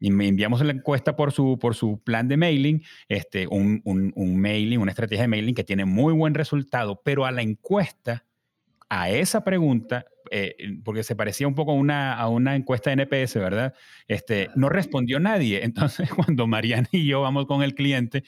[0.00, 4.40] y me enviamos la encuesta por su, por su plan de mailing, este, un, un,
[4.40, 8.24] mailing, una estrategia de mailing que tiene muy buen resultado, pero a la encuesta,
[8.90, 13.02] a esa pregunta, eh, porque se parecía un poco a una, a una encuesta de
[13.04, 13.72] NPS, ¿verdad?
[14.08, 15.64] Este, no respondió nadie.
[15.64, 18.24] Entonces, cuando Mariana y yo vamos con el cliente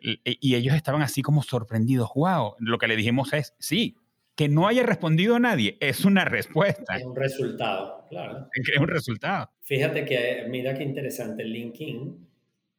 [0.00, 3.96] y ellos estaban así como sorprendidos, wow, lo que le dijimos es, sí,
[4.36, 6.96] que no haya respondido nadie es una respuesta.
[6.96, 8.48] Es un resultado, claro.
[8.52, 9.50] Es un resultado.
[9.62, 12.26] Fíjate que, mira qué interesante, LinkedIn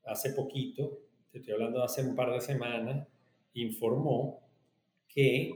[0.06, 1.00] hace poquito,
[1.32, 3.08] te estoy hablando de hace un par de semanas,
[3.54, 4.39] informó
[5.08, 5.52] que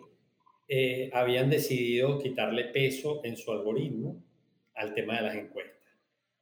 [0.73, 4.23] eh, habían decidido quitarle peso en su algoritmo
[4.73, 5.89] al tema de las encuestas,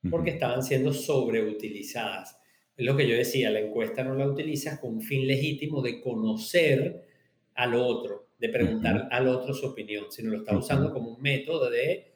[0.07, 2.39] porque estaban siendo sobreutilizadas.
[2.77, 5.99] Es lo que yo decía, la encuesta no la utilizas con un fin legítimo de
[5.99, 7.07] conocer
[7.55, 11.67] al otro, de preguntar al otro su opinión, sino lo está usando como un método
[11.67, 12.13] de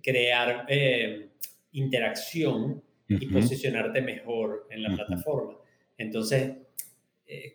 [0.00, 1.30] crear eh,
[1.72, 5.58] interacción y posicionarte mejor en la plataforma.
[5.98, 6.58] Entonces,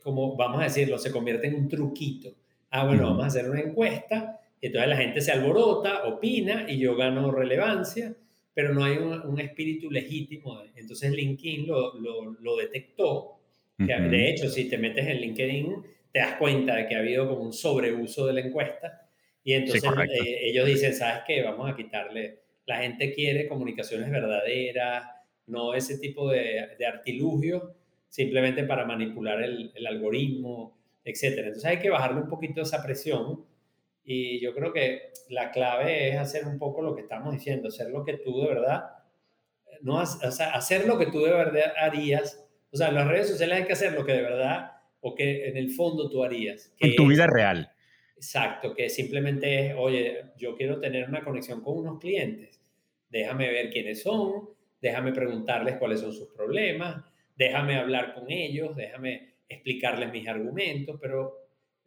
[0.03, 2.35] como vamos a decirlo, se convierte en un truquito.
[2.77, 6.77] Ah, bueno, vamos a hacer una encuesta, y entonces la gente se alborota, opina y
[6.77, 8.13] yo gano relevancia,
[8.53, 10.61] pero no hay un, espíritu legítimo.
[10.75, 13.39] Entonces LinkedIn lo, lo, detectó.
[13.77, 15.73] Que, De hecho, si te metes en LinkedIn,
[16.11, 19.07] te das cuenta de que ha habido como un sobreuso de la encuesta
[19.41, 21.43] Y entonces eh, ellos dicen, ¿sabes qué?
[21.43, 22.39] Vamos a quitarle.
[22.65, 25.05] La gente quiere comunicaciones verdaderas,
[25.47, 27.63] no ese tipo de, de artilugios,
[28.09, 30.75] simplemente para manipular el, el algoritmo,
[31.05, 31.37] etc.
[31.37, 33.45] Entonces hay que bajarle un poquito esa presión.
[34.03, 37.89] Y yo creo que la clave es hacer un poco lo que estamos diciendo, hacer
[37.89, 38.83] lo que tú de verdad,
[39.81, 42.45] no, o sea, hacer lo que tú de verdad harías.
[42.71, 45.47] O sea, en las redes sociales hay que hacer lo que de verdad o que
[45.47, 46.73] en el fondo tú harías.
[46.79, 47.71] en tu vida real.
[48.15, 52.61] Exacto, que simplemente es, oye, yo quiero tener una conexión con unos clientes,
[53.09, 54.49] déjame ver quiénes son,
[54.81, 57.03] déjame preguntarles cuáles son sus problemas,
[57.35, 61.33] déjame hablar con ellos, déjame explicarles mis argumentos, pero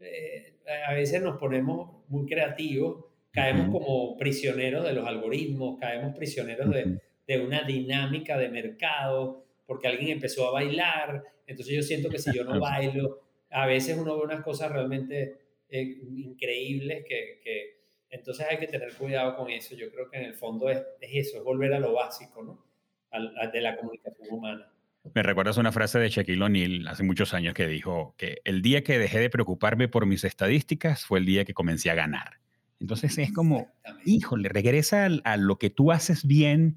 [0.00, 0.54] eh,
[0.86, 7.00] a veces nos ponemos muy creativos, caemos como prisioneros de los algoritmos, caemos prisioneros de,
[7.26, 12.34] de una dinámica de mercado, porque alguien empezó a bailar, entonces yo siento que si
[12.34, 17.78] yo no bailo, a veces uno ve unas cosas realmente eh, increíbles que, que,
[18.10, 19.74] entonces hay que tener cuidado con eso.
[19.74, 22.66] Yo creo que en el fondo es, es eso, es volver a lo básico, ¿no?
[23.52, 24.70] de la comunicación humana.
[25.14, 28.82] Me recuerdas una frase de Shaquille O'Neal hace muchos años que dijo que el día
[28.82, 32.38] que dejé de preocuparme por mis estadísticas fue el día que comencé a ganar.
[32.80, 33.72] Entonces es como,
[34.04, 36.76] híjole, regresa a, lo que tú haces bien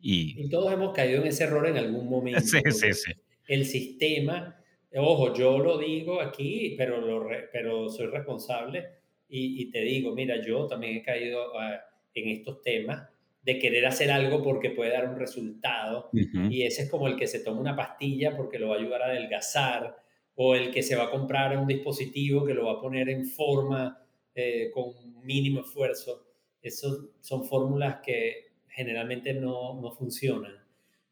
[0.00, 0.44] y...
[0.44, 0.48] y...
[0.50, 2.40] todos hemos caído en ese error en algún momento.
[2.40, 3.12] Sí, sí, sí.
[3.48, 4.60] El sistema
[4.96, 8.88] Ojo, yo lo digo aquí, pero, lo pero soy responsable
[9.28, 11.80] y, te digo, mira, yo también he caído ah,
[12.14, 13.08] en estos temas
[13.42, 17.26] de querer hacer algo porque puede dar un resultado y ese es como el que
[17.26, 19.96] se toma una pastilla porque lo va a ayudar a adelgazar
[20.34, 23.26] o el que se va a comprar un dispositivo que lo va a poner en
[23.26, 24.02] forma
[24.34, 24.92] eh, con
[25.24, 26.26] mínimo esfuerzo.
[26.62, 30.54] Esas son fórmulas que generalmente no, no funcionan.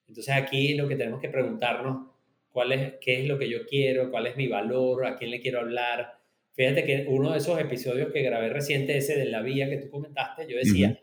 [0.06, 2.08] Entonces aquí lo que tenemos que preguntarnos
[2.50, 5.40] cuál es, qué es lo que yo quiero, cuál es mi valor, a quién le
[5.40, 6.18] quiero hablar.
[6.52, 9.90] Fíjate que uno de esos episodios que grabé reciente, ese de la vía que tú
[9.90, 10.98] comentaste, yo decía,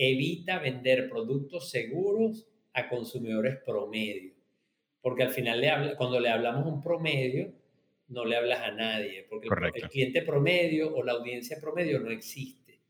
[0.00, 4.32] evita vender productos seguros a consumidores promedio.
[5.02, 7.52] Porque al final, le cuando le hablamos un promedio,
[8.08, 12.80] no le hablas a nadie, porque el, cliente promedio o la audiencia promedio no existe.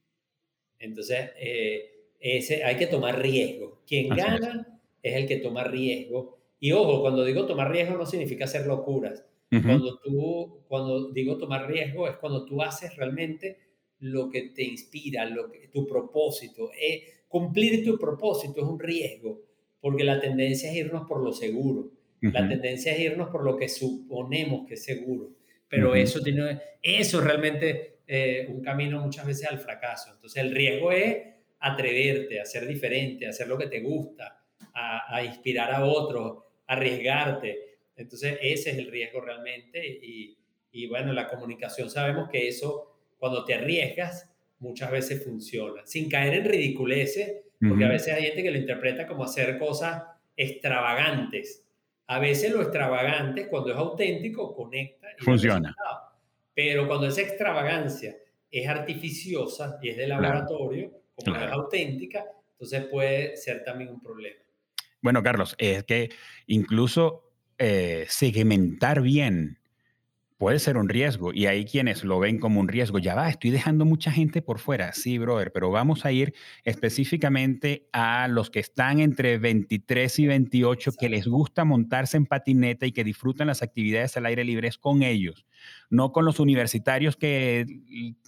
[0.78, 3.82] Entonces, eh, ese, hay que tomar riesgo.
[3.86, 8.44] Quien gana es el que toma riesgo y ojo, cuando digo tomar riesgo no significa
[8.44, 9.24] hacer locuras.
[9.50, 13.58] Cuando tú, cuando digo tomar riesgo es cuando tú haces realmente
[14.00, 16.70] lo que te inspira, lo que, tu propósito.
[16.72, 19.40] Eh, cumplir tu propósito es un riesgo,
[19.80, 21.90] porque la tendencia es irnos por lo seguro.
[22.20, 25.30] La tendencia es irnos por lo que suponemos que es seguro.
[25.68, 30.10] Pero eso, tiene, eso es realmente eh, un camino muchas veces al fracaso.
[30.12, 31.16] Entonces el riesgo es
[31.60, 34.42] atreverte a ser diferente, a hacer lo que te gusta,
[34.74, 37.78] a, a inspirar a otros, arriesgarte.
[37.96, 39.86] Entonces, ese es el riesgo realmente.
[39.86, 40.36] Y,
[40.72, 42.89] y bueno, la comunicación sabemos que eso,
[43.20, 44.28] cuando te arriesgas,
[44.58, 49.06] muchas veces funciona, sin caer en ridiculeces, porque a veces hay gente que lo interpreta
[49.06, 50.02] como hacer cosas
[50.34, 51.66] extravagantes.
[52.06, 55.08] A veces lo extravagante, cuando es auténtico, conecta.
[55.20, 55.76] Y funciona.
[56.54, 58.16] Pero cuando esa extravagancia
[58.50, 64.40] es artificiosa y es de laboratorio, como es auténtica, entonces puede ser también un problema.
[65.02, 66.10] Bueno, Carlos, es que
[66.46, 69.59] incluso eh, segmentar bien
[70.40, 72.98] puede ser un riesgo y hay quienes lo ven como un riesgo.
[72.98, 74.94] Ya va, estoy dejando mucha gente por fuera.
[74.94, 76.32] Sí, brother, pero vamos a ir
[76.64, 82.86] específicamente a los que están entre 23 y 28 que les gusta montarse en patineta
[82.86, 85.44] y que disfrutan las actividades al aire libre es con ellos,
[85.90, 87.66] no con los universitarios que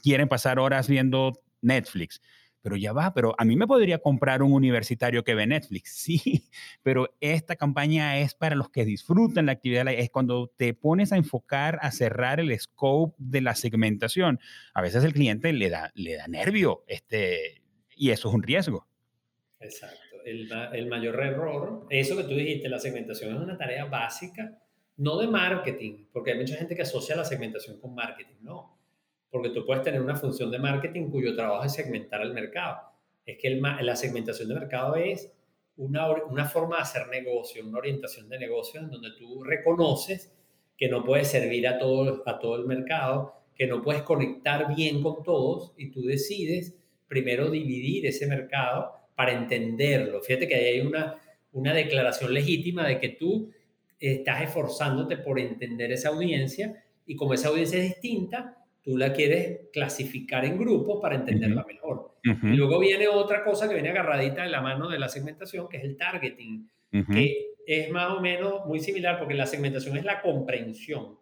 [0.03, 2.20] quieren pasar horas viendo Netflix
[2.62, 6.44] pero ya va, pero a mí me podría comprar un universitario que ve Netflix, sí,
[6.83, 11.16] pero esta campaña es para los que disfrutan la actividad, es cuando te pones a
[11.16, 14.38] enfocar, a cerrar el scope de la segmentación.
[14.72, 17.62] A veces el cliente le da, le da nervio, este,
[17.96, 18.87] y eso es un riesgo.
[19.61, 19.98] Exacto.
[20.25, 24.62] El, el mayor error, eso que tú dijiste, la segmentación es una tarea básica,
[24.96, 28.71] no de marketing, porque hay mucha gente que asocia la segmentación con marketing, no
[29.33, 32.83] porque tú puedes tener una función de marketing cuyo trabajo es segmentar el mercado.
[33.25, 35.33] Es que la segmentación de mercado es
[35.79, 40.31] una, una forma de hacer negocio, una orientación de negocio en donde tú reconoces
[40.77, 45.03] que no puedes servir a todo, a todo el mercado, que no puedes conectar bien
[45.03, 46.77] con todos y tú decides
[47.09, 50.21] primero dividir ese mercado para entenderlo.
[50.21, 51.19] Fíjate que ahí hay una,
[51.52, 53.50] una declaración legítima de que tú
[53.98, 59.68] estás esforzándote por entender esa audiencia y como esa audiencia es distinta, tú la quieres
[59.72, 62.16] clasificar en grupos para entenderla mejor.
[62.24, 65.78] Y luego viene otra cosa que viene agarradita de la mano de la segmentación, que
[65.78, 66.68] es el targeting,
[67.12, 71.18] que es más o menos muy similar porque la segmentación es la comprensión.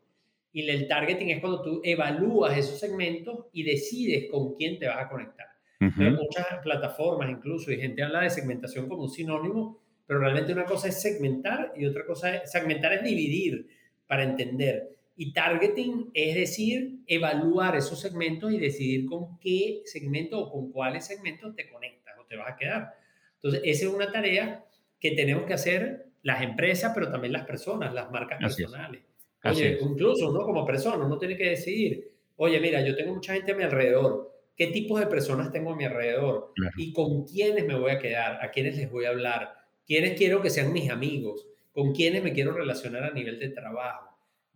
[0.52, 5.04] Y el targeting es cuando tú evalúas esos segmentos y decides con quién te vas
[5.04, 5.46] a conectar.
[5.80, 10.64] Hay muchas plataformas incluso y gente habla de segmentación como un sinónimo, pero realmente una
[10.64, 13.66] cosa es segmentar y otra cosa es segmentar es dividir
[14.06, 14.90] para entender.
[15.16, 21.06] Y targeting es decir, evaluar esos segmentos y decidir con qué segmento o con cuáles
[21.06, 22.94] segmentos te conectas o te vas a quedar.
[23.34, 24.64] Entonces, esa es una tarea
[24.98, 29.02] que tenemos que hacer las empresas, pero también las personas, las marcas personales.
[29.44, 30.44] Oye, incluso ¿no?
[30.44, 34.30] como persona, uno tiene que decidir, oye, mira, yo tengo mucha gente a mi alrededor,
[34.54, 36.52] ¿qué tipos de personas tengo a mi alrededor?
[36.76, 38.44] ¿Y con quiénes me voy a quedar?
[38.44, 39.54] ¿A quiénes les voy a hablar?
[39.86, 41.46] ¿Quiénes quiero que sean mis amigos?
[41.72, 44.09] ¿Con quiénes me quiero relacionar a nivel de trabajo?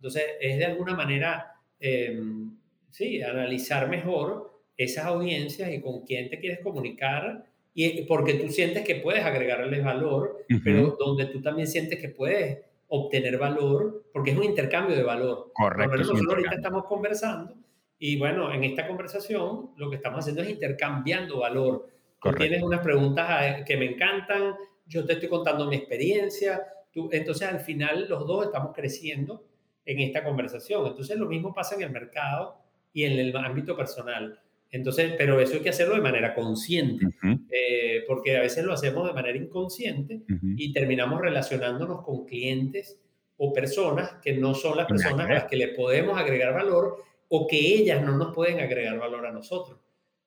[0.05, 2.55] Entonces, es de alguna manera, em,
[2.91, 7.43] sí, analizar mejor esas audiencias y con quién te quieres comunicar
[7.73, 12.59] y porque tú sientes que puedes agregarles valor, pero donde tú también sientes que puedes
[12.87, 15.51] obtener valor, porque es un intercambio de valor.
[15.55, 15.97] Correcto.
[15.97, 17.55] Nosotros ahorita estamos conversando
[17.97, 21.89] y bueno, en esta conversación lo que estamos haciendo es intercambiando valor.
[22.21, 24.53] Tú tienes unas preguntas que me encantan,
[24.85, 29.43] yo te estoy contando mi experiencia, tú, entonces al final los dos estamos creciendo
[29.85, 30.87] en esta conversación.
[30.87, 32.57] Entonces lo mismo pasa en el mercado
[32.93, 34.39] y en el ámbito personal.
[34.71, 37.05] Entonces, pero eso hay que hacerlo de manera consciente,
[37.49, 40.21] eh, porque a veces lo hacemos de manera inconsciente
[40.57, 42.99] y terminamos relacionándonos con clientes
[43.37, 47.47] o personas que no son las personas a las que le podemos agregar valor o
[47.47, 49.79] que ellas no nos pueden agregar valor a nosotros.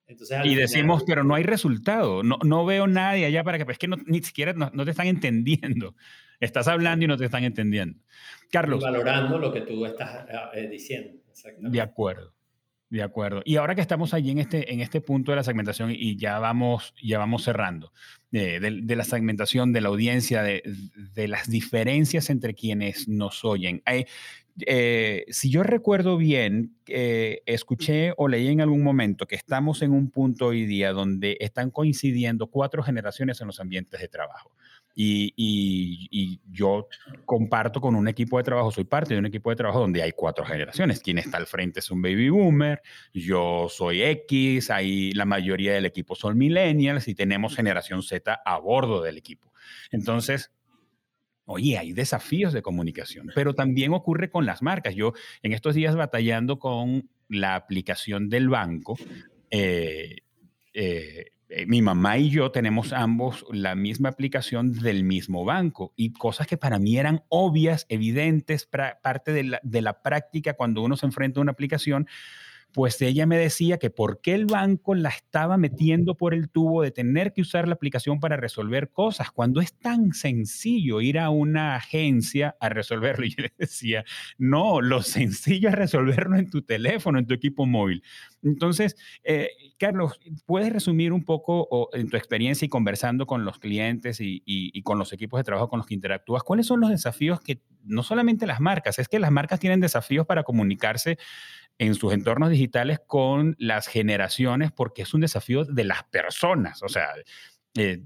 [0.09, 3.74] Entonces, y decimos, pero no hay resultado, no, no veo nadie allá para que, pues,
[3.74, 5.94] es que no, ni siquiera no, te están entendiendo.
[6.40, 7.98] Estás hablando y no te están entendiendo.
[8.50, 8.82] Carlos.
[8.82, 11.20] valorando lo que tú estás eh, diciendo.
[11.59, 12.32] De acuerdo.
[12.90, 13.42] De acuerdo.
[13.44, 16.38] Y ahora que estamos allí en este, en este punto de la segmentación y ya
[16.38, 17.92] vamos, ya vamos cerrando,
[18.32, 20.62] eh, de, la segmentación de la audiencia, de,
[21.14, 23.82] de, las diferencias entre quienes nos oyen.
[23.84, 24.06] Hay,
[24.66, 29.92] eh, si yo recuerdo bien, eh, escuché o leí en algún momento que estamos en
[29.92, 34.52] un punto hoy día donde están coincidiendo cuatro generaciones en los ambientes de trabajo.
[35.00, 36.88] Y, yo
[37.24, 40.11] comparto con un equipo de trabajo, soy parte de un equipo de trabajo donde hay
[40.11, 41.00] cuatro generaciones.
[41.00, 42.82] Quien está al frente es un baby boomer,
[43.14, 48.59] yo soy X, ahí la mayoría del equipo son millennials y tenemos generación Z a
[48.59, 49.52] bordo del equipo.
[49.92, 50.50] Entonces,
[51.51, 54.94] Oye, hay desafíos de comunicación, pero también ocurre con las marcas.
[54.94, 58.99] Yo en estos días batallando con la aplicación del banco,
[59.51, 60.18] eh,
[60.74, 66.12] eh, eh, mi mamá y yo tenemos ambos la misma aplicación del mismo banco y
[66.12, 70.99] cosas que para mí eran obvias, evidentes, parte de la, de la práctica cuando uno
[70.99, 72.07] se enfrenta a una aplicación,
[72.72, 76.82] pues ella me decía que por qué el banco la estaba metiendo por el tubo
[76.82, 81.30] de tener que usar la aplicación para resolver cosas, cuando es tan sencillo ir a
[81.30, 83.24] una agencia a resolverlo.
[83.28, 84.04] Y yo le decía,
[84.38, 88.02] no, lo sencillo es resolverlo en tu teléfono, en tu equipo móvil.
[88.42, 94.20] Entonces, eh, Carlos, ¿puedes resumir un poco en tu experiencia y conversando con los clientes
[94.20, 96.42] y, y con los equipos de trabajo con los que interactúas?
[96.42, 100.26] ¿Cuáles son los desafíos que no solamente las marcas, es que las marcas tienen desafíos
[100.26, 101.18] para comunicarse
[101.78, 106.88] en sus entornos digitales con las generaciones porque es un desafío de las personas, o
[106.88, 107.08] sea,
[107.76, 108.02] eh,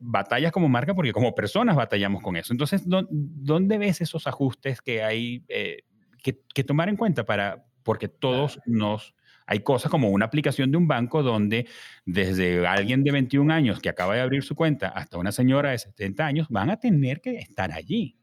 [0.00, 2.52] batallas como marca porque como personas batallamos con eso.
[2.52, 5.84] Entonces, ¿dónde ves esos ajustes que hay eh,
[6.22, 9.14] que, tomar en cuenta para, porque todos nos...
[9.48, 11.68] Hay cosas como una aplicación de un banco donde
[12.04, 15.78] desde alguien de 21 años que acaba de abrir su cuenta hasta una señora de
[15.78, 18.18] 70 años van a tener que estar allí.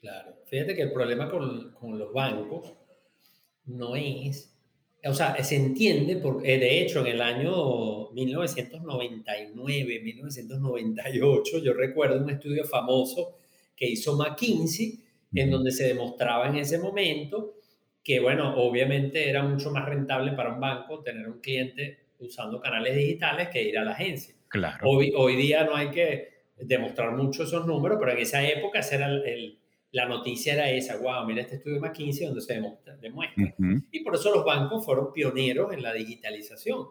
[0.00, 2.72] Claro, fíjate que el problema con, con los bancos
[3.66, 4.54] no es,
[5.04, 12.30] o sea, se entiende, porque de hecho en el año 1999, 1998, yo recuerdo un
[12.30, 13.38] estudio famoso
[13.76, 15.00] que hizo McKinsey,
[15.34, 17.54] en donde se demostraba en ese momento
[18.04, 22.94] que, bueno, obviamente era mucho más rentable para un banco tener un cliente usando canales
[22.94, 24.34] digitales que ir a la agencia.
[24.48, 24.88] Claro.
[24.88, 28.94] Hoy, hoy día no hay que demostrar mucho esos números, pero en esa época ese
[28.96, 29.58] era el
[29.94, 32.60] la noticia era esa, wow, mira este estudio de McKinsey donde se
[33.00, 33.54] demuestra.
[33.92, 36.88] Y por eso los bancos fueron pioneros en la digitalización.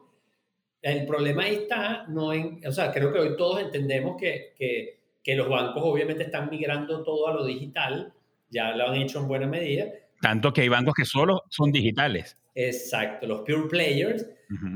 [0.82, 5.02] El problema ahí está, no en, o sea, creo que hoy todos entendemos que, que,
[5.22, 8.14] que los bancos obviamente están migrando todo a lo digital,
[8.50, 9.86] ya lo han hecho en buena medida.
[10.22, 12.38] Tanto que hay bancos que solo son digitales.
[12.56, 14.26] Exacto, los pure players,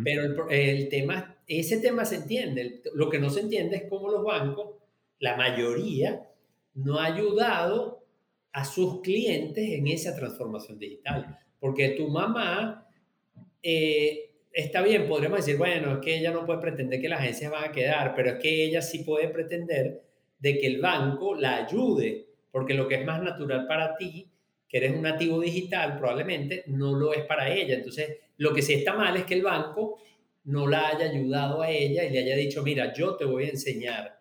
[0.03, 2.81] pero el, el, tema, ese tema se entiende.
[2.93, 4.71] Lo que no se entiende es cómo los bancos,
[5.19, 6.27] la mayoría,
[6.73, 7.97] no ha ayudado
[8.51, 11.37] a sus clientes en esa transformación digital.
[11.59, 12.87] Porque tu mamá,
[13.61, 17.51] eh, está bien, podríamos decir, bueno, es que ella no puede pretender que las agencias
[17.51, 20.03] van a quedar, pero es que ella sí puede pretender
[20.39, 24.31] de que el banco la ayude, porque lo que es más natural para ti
[24.67, 27.75] que eres un nativo digital, probablemente no lo es para ella.
[27.75, 29.99] Entonces, lo que sí está mal es que el banco
[30.45, 33.49] no la haya ayudado a ella y le haya dicho, mira, yo te voy a
[33.49, 34.19] enseñar,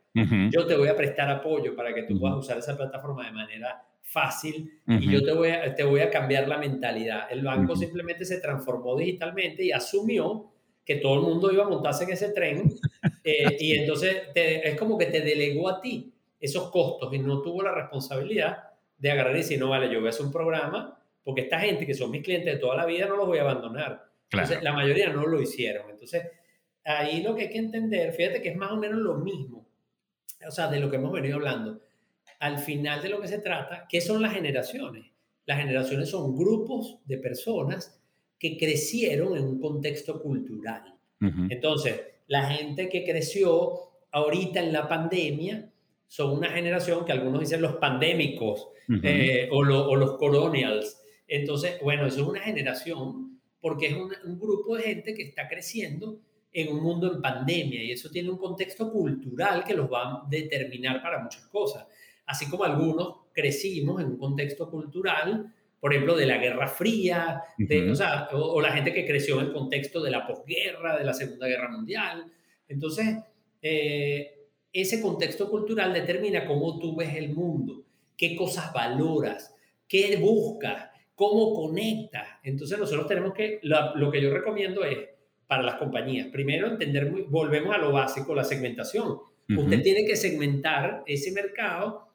[0.50, 3.84] yo te voy a prestar apoyo para que tú puedas usar esa plataforma de manera
[4.06, 7.26] fácil y yo te voy, a, te voy a cambiar la mentalidad.
[7.30, 10.52] El banco simplemente se transformó digitalmente y asumió
[10.84, 12.72] que todo el mundo iba a montarse en ese tren
[13.24, 17.62] eh, y entonces es como que te delegó a ti esos costos y no tuvo
[17.62, 18.58] la responsabilidad
[18.96, 21.84] de agarrar y decir, no, vale, yo voy a hacer un programa porque esta gente
[21.84, 24.04] que son mis clientes de toda la vida no los voy a abandonar.
[24.30, 25.90] Entonces, la mayoría no lo hicieron.
[25.90, 26.22] Entonces,
[26.84, 29.66] ahí lo que hay que entender, fíjate que es más o menos lo mismo,
[30.46, 31.80] o sea, de lo que hemos venido hablando.
[32.40, 35.06] Al final de lo que se trata, ¿qué son las generaciones?
[35.46, 38.00] Las generaciones son grupos de personas
[38.38, 40.94] que crecieron en un contexto cultural.
[41.48, 45.70] Entonces, la gente que creció ahorita en la pandemia
[46.06, 48.68] son una generación que algunos dicen los pandémicos
[49.02, 51.00] eh, o, los colonials.
[51.26, 56.20] Entonces, bueno, eso es una generación porque es un, grupo de gente que está creciendo
[56.52, 60.26] en un mundo en pandemia y eso tiene un contexto cultural que los va a
[60.28, 61.86] determinar para muchas cosas.
[62.26, 67.42] Así como algunos crecimos en un contexto cultural, por ejemplo, de la Guerra Fría,
[68.32, 71.70] o, la gente que creció en el contexto de la posguerra, de la Segunda Guerra
[71.70, 72.26] Mundial.
[72.68, 73.16] Entonces,
[73.62, 74.36] eh,
[74.72, 77.84] ese contexto cultural determina cómo tú ves el mundo,
[78.16, 79.54] qué cosas valoras,
[79.88, 82.26] qué buscas, cómo conectas.
[82.42, 84.98] Entonces nosotros tenemos que, lo, que yo recomiendo es
[85.46, 89.18] para las compañías, primero entender, volvemos a lo básico, la segmentación.
[89.48, 92.05] Usted tiene que segmentar ese mercado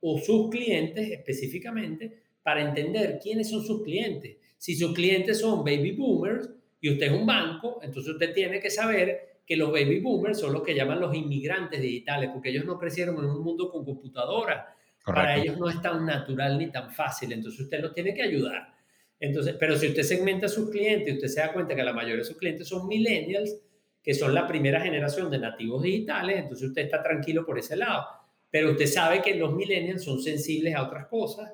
[0.00, 4.36] o sus clientes específicamente para entender quiénes son sus clientes.
[4.56, 6.48] Si sus clientes son baby boomers
[6.80, 10.52] y usted es un banco, entonces usted tiene que saber que los baby boomers son
[10.52, 14.76] los que llaman los inmigrantes digitales, porque ellos no crecieron en un mundo con computadora.
[15.04, 18.74] Para ellos no es tan natural ni tan fácil, entonces usted los tiene que ayudar.
[19.18, 22.18] Entonces, pero si usted segmenta a sus clientes, usted se da cuenta que la mayoría
[22.18, 23.60] de sus clientes son millennials,
[24.02, 28.06] que son la primera generación de nativos digitales, entonces usted está tranquilo por ese lado.
[28.50, 31.52] Pero usted sabe que los millennials son sensibles a otras cosas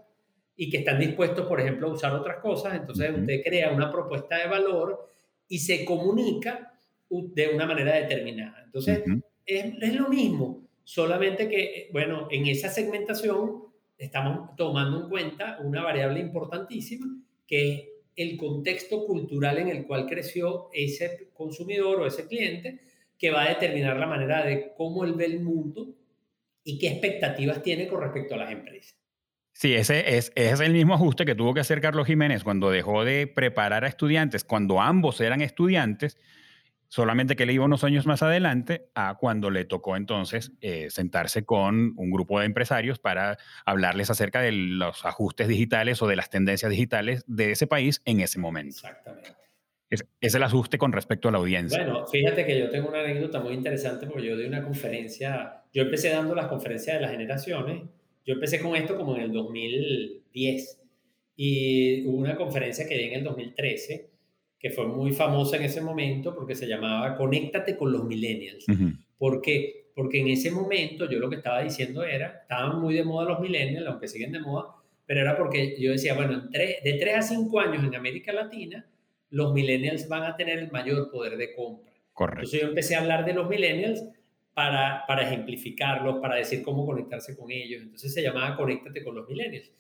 [0.57, 4.38] y que están dispuestos, por ejemplo, a usar otras cosas, entonces usted crea una propuesta
[4.38, 5.07] de valor
[5.49, 6.72] y se comunica
[7.09, 8.62] de una manera determinada.
[8.64, 9.03] Entonces,
[9.44, 13.64] es, es, lo mismo, solamente que, bueno, en esa segmentación
[13.99, 17.07] estamos tomando en cuenta una variable importantísima,
[17.47, 17.84] que es
[18.16, 22.80] el contexto cultural en el cual creció ese consumidor o ese cliente,
[23.18, 25.95] que va a determinar la manera de cómo él ve el mundo
[26.66, 28.94] y qué expectativas tiene con respecto a las empresas.
[29.54, 33.04] Sí, ese es, es, el mismo ajuste que tuvo que hacer Carlos Jiménez cuando dejó
[33.04, 36.18] de preparar a estudiantes, cuando ambos eran estudiantes,
[36.88, 41.44] Solamente que le iba unos años más adelante a cuando le tocó entonces eh, sentarse
[41.44, 46.30] con un grupo de empresarios para hablarles acerca de los ajustes digitales o de las
[46.30, 48.76] tendencias digitales de ese país en ese momento.
[48.76, 49.05] Exactamente.
[49.89, 51.84] Es, es el ajuste con respecto a la audiencia.
[51.84, 55.82] Bueno, fíjate que yo tengo una anécdota muy interesante porque yo di una conferencia, yo
[55.82, 57.82] empecé dando las conferencias de las generaciones,
[58.24, 60.82] yo empecé con esto como en el 2010
[61.37, 64.11] y hubo una conferencia que di en el 2013
[64.59, 68.64] que fue muy famosa en ese momento porque se llamaba Conéctate con los millennials.
[69.18, 69.91] ¿Por qué?
[69.95, 73.41] Porque en ese momento yo lo que estaba diciendo era, estaban muy de moda los
[73.41, 74.74] millennials, aunque siguen de moda,
[75.07, 78.87] pero era porque yo decía, bueno, de 3 a 5 años en América Latina,
[79.30, 81.92] los millennials van a tener el mayor poder de compra.
[82.12, 82.40] Correcto.
[82.40, 84.02] Entonces yo empecé a hablar de los millennials
[84.54, 87.82] para, para ejemplificarlos, para decir cómo conectarse con ellos.
[87.82, 89.70] Entonces se llamaba Conéctate con los millennials.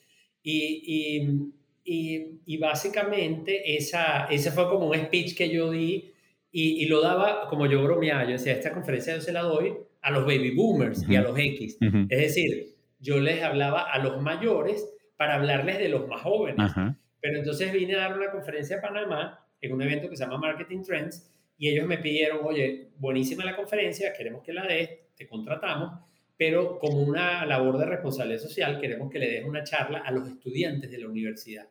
[0.42, 1.52] Y, y
[1.88, 6.12] y, básicamente esa, ese fue como un speech que yo di
[6.50, 8.24] y, lo daba como yo bromeaba.
[8.24, 11.38] Yo decía, esta conferencia yo se la doy a los baby boomers y a los
[11.38, 11.78] X.
[12.08, 14.84] Es decir, yo les hablaba a los mayores
[15.16, 16.72] para hablarles de los más jóvenes.
[17.20, 20.38] Pero entonces vine a dar una conferencia a Panamá en un evento que se llama
[20.38, 25.26] Marketing Trends y ellos me pidieron, oye, buenísima la conferencia, queremos que la des, te
[25.26, 26.00] contratamos,
[26.36, 30.28] pero como una labor de responsabilidad social queremos que le des una charla a los
[30.28, 31.66] estudiantes de la universidad.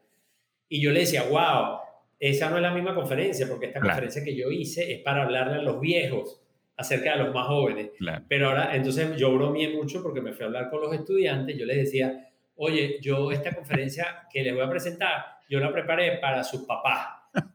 [0.67, 1.79] Y yo le decía, wow,
[2.19, 5.59] esa no es la misma conferencia, porque esta conferencia que yo hice es para hablarle
[5.59, 6.41] a los viejos
[6.77, 7.91] acerca de los más jóvenes.
[8.27, 11.65] Pero ahora, entonces yo bromeé mucho porque me fui a hablar con los estudiantes, yo
[11.65, 16.43] les decía, oye, yo esta conferencia que les voy a presentar, yo la preparé para
[16.43, 17.07] sus papás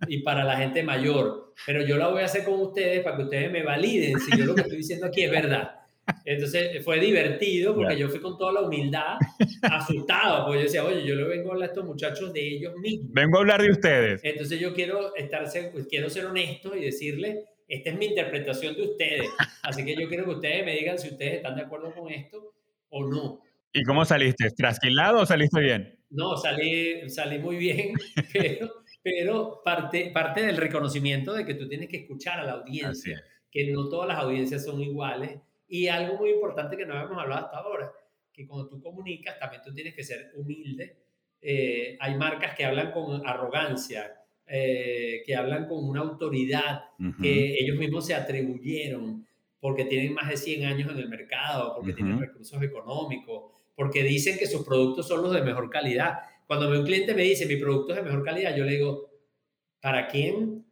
[0.06, 3.22] y para la gente mayor, pero yo la voy a hacer con ustedes para que
[3.24, 5.76] ustedes me validen si yo lo que estoy diciendo aquí es verdad.
[6.24, 9.16] Entonces fue divertido porque yo fui con toda la humildad,
[9.62, 12.74] asustado, porque yo decía, oye, yo le vengo a hablar a estos muchachos de ellos
[12.76, 13.12] mismos.
[13.12, 14.20] Vengo a hablar de ustedes.
[14.24, 15.44] Entonces yo quiero, estar,
[15.88, 19.28] quiero ser honesto y decirle, esta es mi interpretación de ustedes.
[19.62, 22.54] Así que yo quiero que ustedes me digan si ustedes están de acuerdo con esto
[22.88, 23.40] o no.
[23.72, 24.50] ¿Y cómo saliste?
[24.50, 25.99] ¿Trasquilado o saliste bien?
[26.10, 27.94] No, salí, salí muy bien,
[28.32, 33.22] pero, pero parte, parte del reconocimiento de que tú tienes que escuchar a la audiencia,
[33.50, 35.38] que no todas las audiencias son iguales.
[35.68, 37.92] Y algo muy importante que no habíamos hablado hasta ahora,
[38.32, 40.96] que cuando tú comunicas también tú tienes que ser humilde.
[41.40, 46.82] Eh, hay marcas que hablan con arrogancia, eh, que hablan con una autoridad
[47.22, 49.24] que ellos mismos se atribuyeron
[49.60, 54.36] porque tienen más de 100 años en el mercado, porque tienen recursos económicos, porque dicen
[54.36, 56.18] que sus productos son los de mejor calidad.
[56.46, 59.08] Cuando un cliente me dice mi producto es de mejor calidad, yo le digo,
[59.80, 60.66] ¿para quién?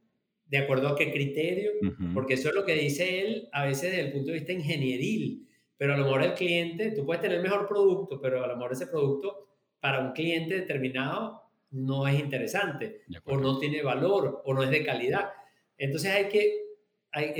[0.45, 1.71] ¿De acuerdo a qué criterio?
[2.13, 5.49] Porque eso es lo que dice él a veces desde el punto de vista ingenieril.
[5.79, 8.57] Pero a lo mejor el cliente, tú puedes tener el mejor producto, pero a lo
[8.57, 9.49] mejor ese producto
[9.81, 14.85] para un cliente determinado no es interesante, o no tiene valor, o no es de
[14.85, 15.31] calidad.
[15.79, 16.59] Entonces hay que,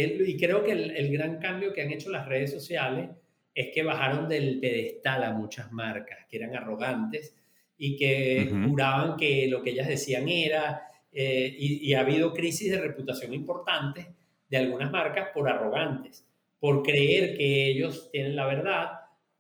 [0.01, 3.11] y creo que el, gran cambio que han hecho las redes sociales
[3.59, 7.35] es que bajaron del pedestal a muchas marcas que eran arrogantes
[7.77, 12.81] y que juraban que lo que ellas decían era, eh, y, ha habido crisis de
[12.81, 14.07] reputación importantes
[14.49, 16.25] de algunas marcas por arrogantes,
[16.61, 18.91] por creer que ellos tienen la verdad,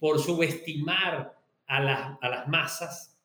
[0.00, 1.36] por subestimar
[1.68, 3.16] a las, a las masas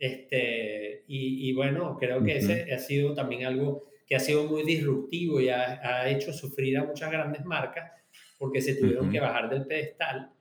[0.00, 5.40] este, y, bueno, creo que ese ha sido también algo que ha sido muy disruptivo
[5.40, 7.92] y ha, hecho sufrir a muchas grandes marcas
[8.36, 10.32] porque se tuvieron que bajar del pedestal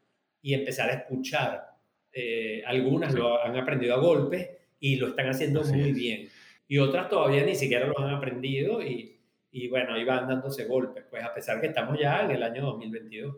[0.42, 1.64] y empezar a escuchar.
[2.12, 6.30] Eh, algunas lo han aprendido a golpes y lo están haciendo muy bien.
[6.68, 9.20] Y otras todavía ni siquiera lo han aprendido y,
[9.52, 12.64] y bueno, ahí van dándose golpes, pues a pesar que estamos ya en el año
[12.66, 13.36] 2022.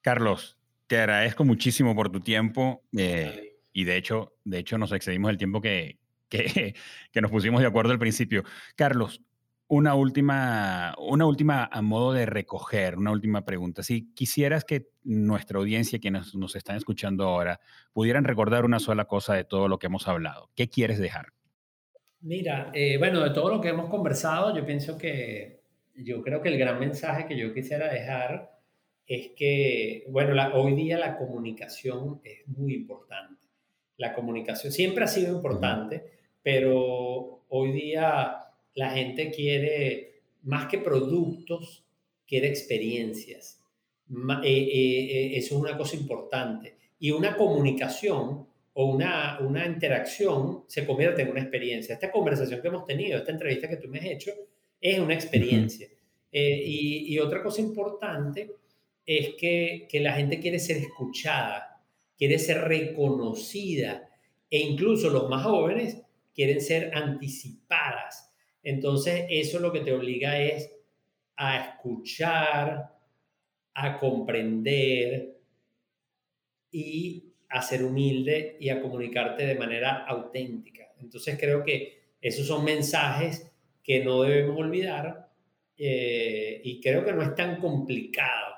[0.00, 2.82] Carlos, te agradezco muchísimo por tu tiempo.
[2.96, 5.98] Eh, y de hecho, de hecho nos excedimos el tiempo que,
[6.28, 6.74] que,
[7.12, 8.44] que, nos pusimos de acuerdo al principio.
[8.76, 9.22] Carlos,
[9.72, 13.82] una última, una última a modo de recoger, una última pregunta.
[13.82, 17.58] Si quisieras que nuestra audiencia, quienes nos están escuchando ahora,
[17.92, 21.28] pudieran recordar una sola cosa de todo lo que hemos hablado, ¿qué quieres dejar?
[22.20, 25.62] Mira, eh, bueno, de todo lo que hemos conversado, yo pienso que,
[25.96, 28.58] yo creo que el gran mensaje que yo quisiera dejar
[29.06, 33.42] es que, bueno, hoy día la comunicación es muy importante
[34.02, 36.04] la comunicación siempre ha sido importante,
[36.42, 38.38] pero hoy día
[38.74, 41.84] la gente quiere, más que productos,
[42.26, 43.60] quiere experiencias.
[44.10, 46.76] Eh, eh, eh, eso es una cosa importante.
[46.98, 51.94] Y una comunicación o una, una interacción se convierte en una experiencia.
[51.94, 54.32] Esta conversación que hemos tenido, esta entrevista que tú me has hecho,
[54.80, 55.88] es una experiencia.
[56.32, 58.50] y, y, otra cosa importante
[59.04, 61.72] es que, que la gente quiere ser escuchada
[62.22, 64.08] quiere ser reconocida
[64.48, 65.98] e incluso los más jóvenes
[66.32, 68.31] quieren ser anticipadas.
[68.62, 70.70] Entonces, eso lo que te obliga es
[71.36, 72.92] a escuchar,
[73.74, 75.36] a comprender
[76.70, 80.92] y a ser humilde y a comunicarte de manera auténtica.
[81.00, 83.50] Entonces, creo que esos son mensajes
[83.82, 85.28] que no debemos olvidar
[85.76, 88.52] eh, y creo que no es tan complicado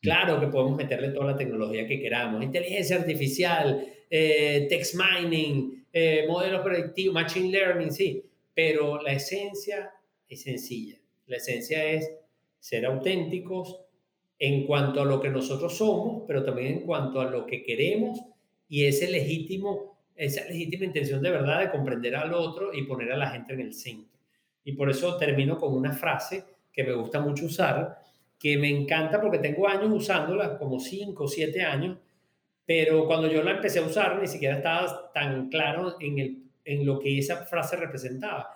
[0.00, 6.24] Claro que podemos meterle toda la tecnología que queramos, inteligencia artificial, eh, text mining, eh,
[6.26, 8.24] modelos predictivos, machine learning, sí,
[8.62, 9.90] pero la esencia
[10.28, 10.98] es sencilla.
[11.28, 12.12] La esencia es
[12.58, 13.80] ser auténticos
[14.38, 18.20] en cuanto a lo que nosotros somos, pero también en cuanto a lo que queremos
[18.68, 23.16] y ese legítimo, esa legítima intención de verdad de comprender al otro y poner a
[23.16, 24.18] la gente en el centro.
[24.62, 27.98] Y por eso termino con una frase que me gusta mucho usar,
[28.38, 31.96] que me encanta porque tengo años usándola, como 5 o 7 años,
[32.66, 36.86] pero cuando yo la empecé a usar ni siquiera estaba tan claro en, el, en
[36.86, 38.48] lo que esa frase representaba.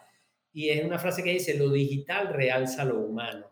[0.52, 3.46] Y es una frase que dice, lo digital realza lo humano.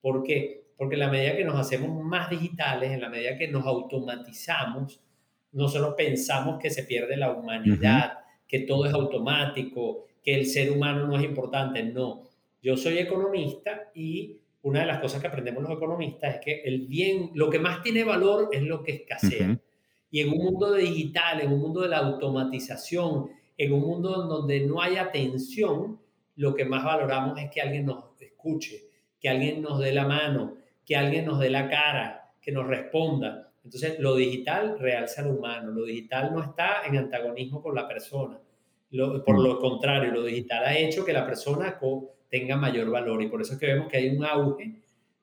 [0.00, 0.68] ¿Por qué?
[0.76, 5.00] Porque en la medida que nos hacemos más digitales, en la medida que nos automatizamos,
[5.52, 11.06] nosotros pensamos que se pierde la humanidad, que todo es automático, que el ser humano
[11.06, 11.82] no es importante.
[11.82, 12.22] No,
[12.62, 16.86] yo soy economista y una de las cosas que aprendemos los economistas es que el
[16.86, 19.58] bien, lo que más tiene valor es lo que escasea.
[20.10, 24.60] Y en un mundo digital, en un mundo de la automatización, en un mundo donde
[24.60, 26.00] no hay atención,
[26.36, 28.84] lo que más valoramos es que alguien nos escuche,
[29.20, 30.56] que alguien nos dé la mano,
[30.86, 33.52] que alguien nos dé la cara, que nos responda.
[33.64, 38.38] Entonces, lo digital realza al humano, lo digital no está en antagonismo con la persona.
[38.90, 39.42] por mm.
[39.42, 41.78] lo contrario, lo digital ha hecho que la persona
[42.30, 43.20] tenga mayor valor.
[43.20, 44.76] Y por eso es que vemos que hay un auge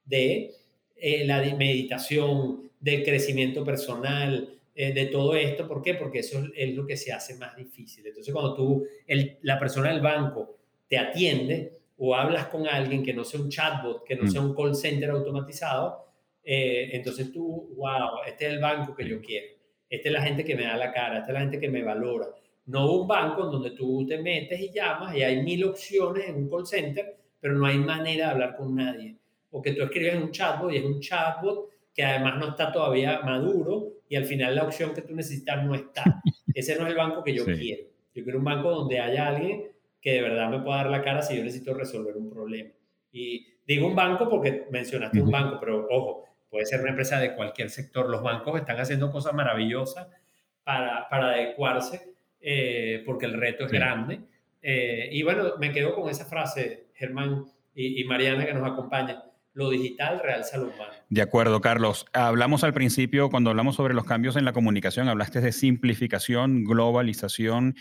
[0.03, 0.51] de
[0.97, 5.65] eh, la meditación, del crecimiento personal, eh, de todo esto.
[5.67, 5.93] ¿Por qué?
[5.93, 8.05] Porque eso es lo que se hace más difícil.
[8.05, 10.57] Entonces, cuando tú, el, la persona del banco
[10.89, 14.53] te atiende o hablas con alguien que no sea un chatbot, que no sea un
[14.53, 16.05] call center automatizado,
[16.43, 19.47] eh, entonces tú, wow, este es el banco que yo quiero.
[19.89, 21.81] esta es la gente que me da la cara, esta es la gente que me
[21.81, 22.27] valora.
[22.65, 26.35] No un banco en donde tú te metes y llamas y hay mil opciones en
[26.35, 29.15] un call center, pero no hay manera de hablar con nadie.
[29.51, 33.21] O que tú escribes un chatbot y es un chatbot que además no está todavía
[33.21, 36.03] maduro y al final la opción que tú necesitas no está.
[36.53, 37.83] Ese no es el banco que yo quiero.
[38.13, 41.21] Yo quiero un banco donde haya alguien que de verdad me pueda dar la cara
[41.21, 42.69] si yo necesito resolver un problema.
[43.11, 47.35] Y digo un banco porque mencionaste un banco, pero ojo, puede ser una empresa de
[47.35, 48.09] cualquier sector.
[48.09, 50.07] Los bancos están haciendo cosas maravillosas
[50.63, 54.19] para, para adecuarse eh, porque el reto es grande.
[54.61, 59.23] Eh, y bueno, me quedo con esa frase, Germán y, y Mariana que nos acompaña
[59.55, 60.93] lo digital realza lo humano.
[61.09, 62.05] De acuerdo, Carlos.
[62.13, 67.75] Hablamos al principio, cuando hablamos sobre los cambios en la comunicación, hablaste de simplificación, globalización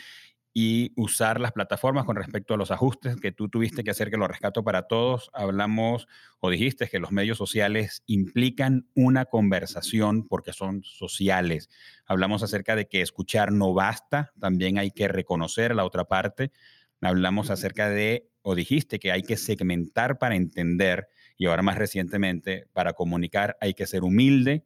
[0.57, 4.17] y usar las plataformas con respecto a los ajustes que tú tuviste que hacer, que
[4.17, 5.31] lo rescato para todos.
[5.35, 6.07] Hablamos
[6.39, 11.71] o dijiste que los medios sociales implican una conversación porque son sociales.
[12.07, 16.53] Hablamos acerca de que escuchar no basta, también hay que reconocer la otra parte.
[17.01, 22.67] Hablamos acerca de, o dijiste que hay que segmentar para entender y ahora más recientemente,
[22.73, 24.65] para comunicar hay que ser humilde.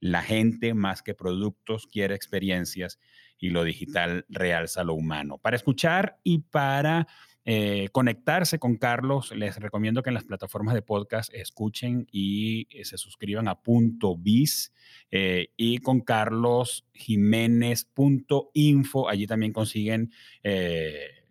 [0.00, 2.98] La gente más que productos quiere experiencias
[3.38, 5.38] y lo digital realza lo humano.
[5.38, 7.08] Para escuchar y para
[7.50, 12.84] eh, conectarse con Carlos, les recomiendo que en las plataformas de podcast escuchen y eh,
[12.84, 14.74] se suscriban a Punto Biz
[15.10, 19.08] eh, y con Carlos Jiménez.info.
[19.08, 20.12] Allí también consiguen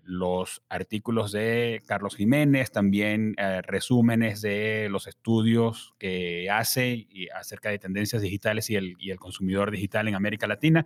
[0.08, 7.70] los artículos de Carlos Jiménez, también eh, resúmenes de los estudios que hace y acerca
[7.70, 10.86] de tendencias digitales y el, y el, consumidor digital en América Latina.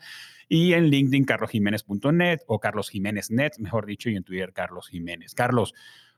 [0.50, 5.36] Y en LinkedIn, carlosjiménez.net o carlosjiméneznet, mejor dicho, y en Twitter, Carlos Jiménez.
[5.36, 5.76] Carlos,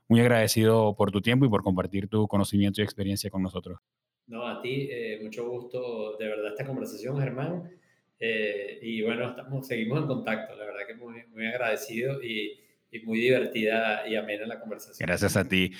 [0.08, 3.80] muy agradecido por tu tiempo y por compartir tu conocimiento y experiencia con nosotros.
[4.26, 7.70] No, a ti, eh, mucho gusto de verdad esta conversación, Germán.
[8.18, 12.63] Eh, y bueno, estamos, seguimos en contacto, la verdad que muy, muy agradecido y
[12.94, 15.06] y muy divertida y amena la conversación.
[15.06, 15.72] Gracias a ti.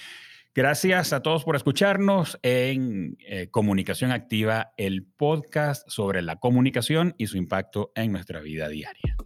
[0.54, 7.26] Gracias a todos por escucharnos en eh, Comunicación Activa, el podcast sobre la comunicación y
[7.26, 9.16] su impacto en nuestra vida diaria.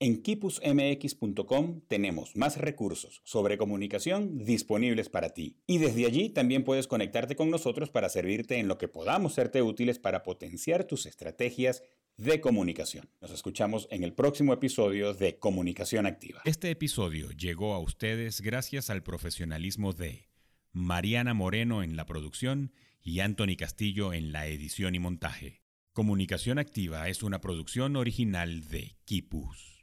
[0.00, 5.56] En kipusmx.com tenemos más recursos sobre comunicación disponibles para ti.
[5.66, 9.60] Y desde allí también puedes conectarte con nosotros para servirte en lo que podamos serte
[9.60, 11.82] útiles para potenciar tus estrategias
[12.18, 13.08] de comunicación.
[13.20, 16.42] Nos escuchamos en el próximo episodio de Comunicación Activa.
[16.44, 20.28] Este episodio llegó a ustedes gracias al profesionalismo de
[20.72, 25.62] Mariana Moreno en la producción y Anthony Castillo en la edición y montaje.
[25.92, 29.77] Comunicación Activa es una producción original de Kipus.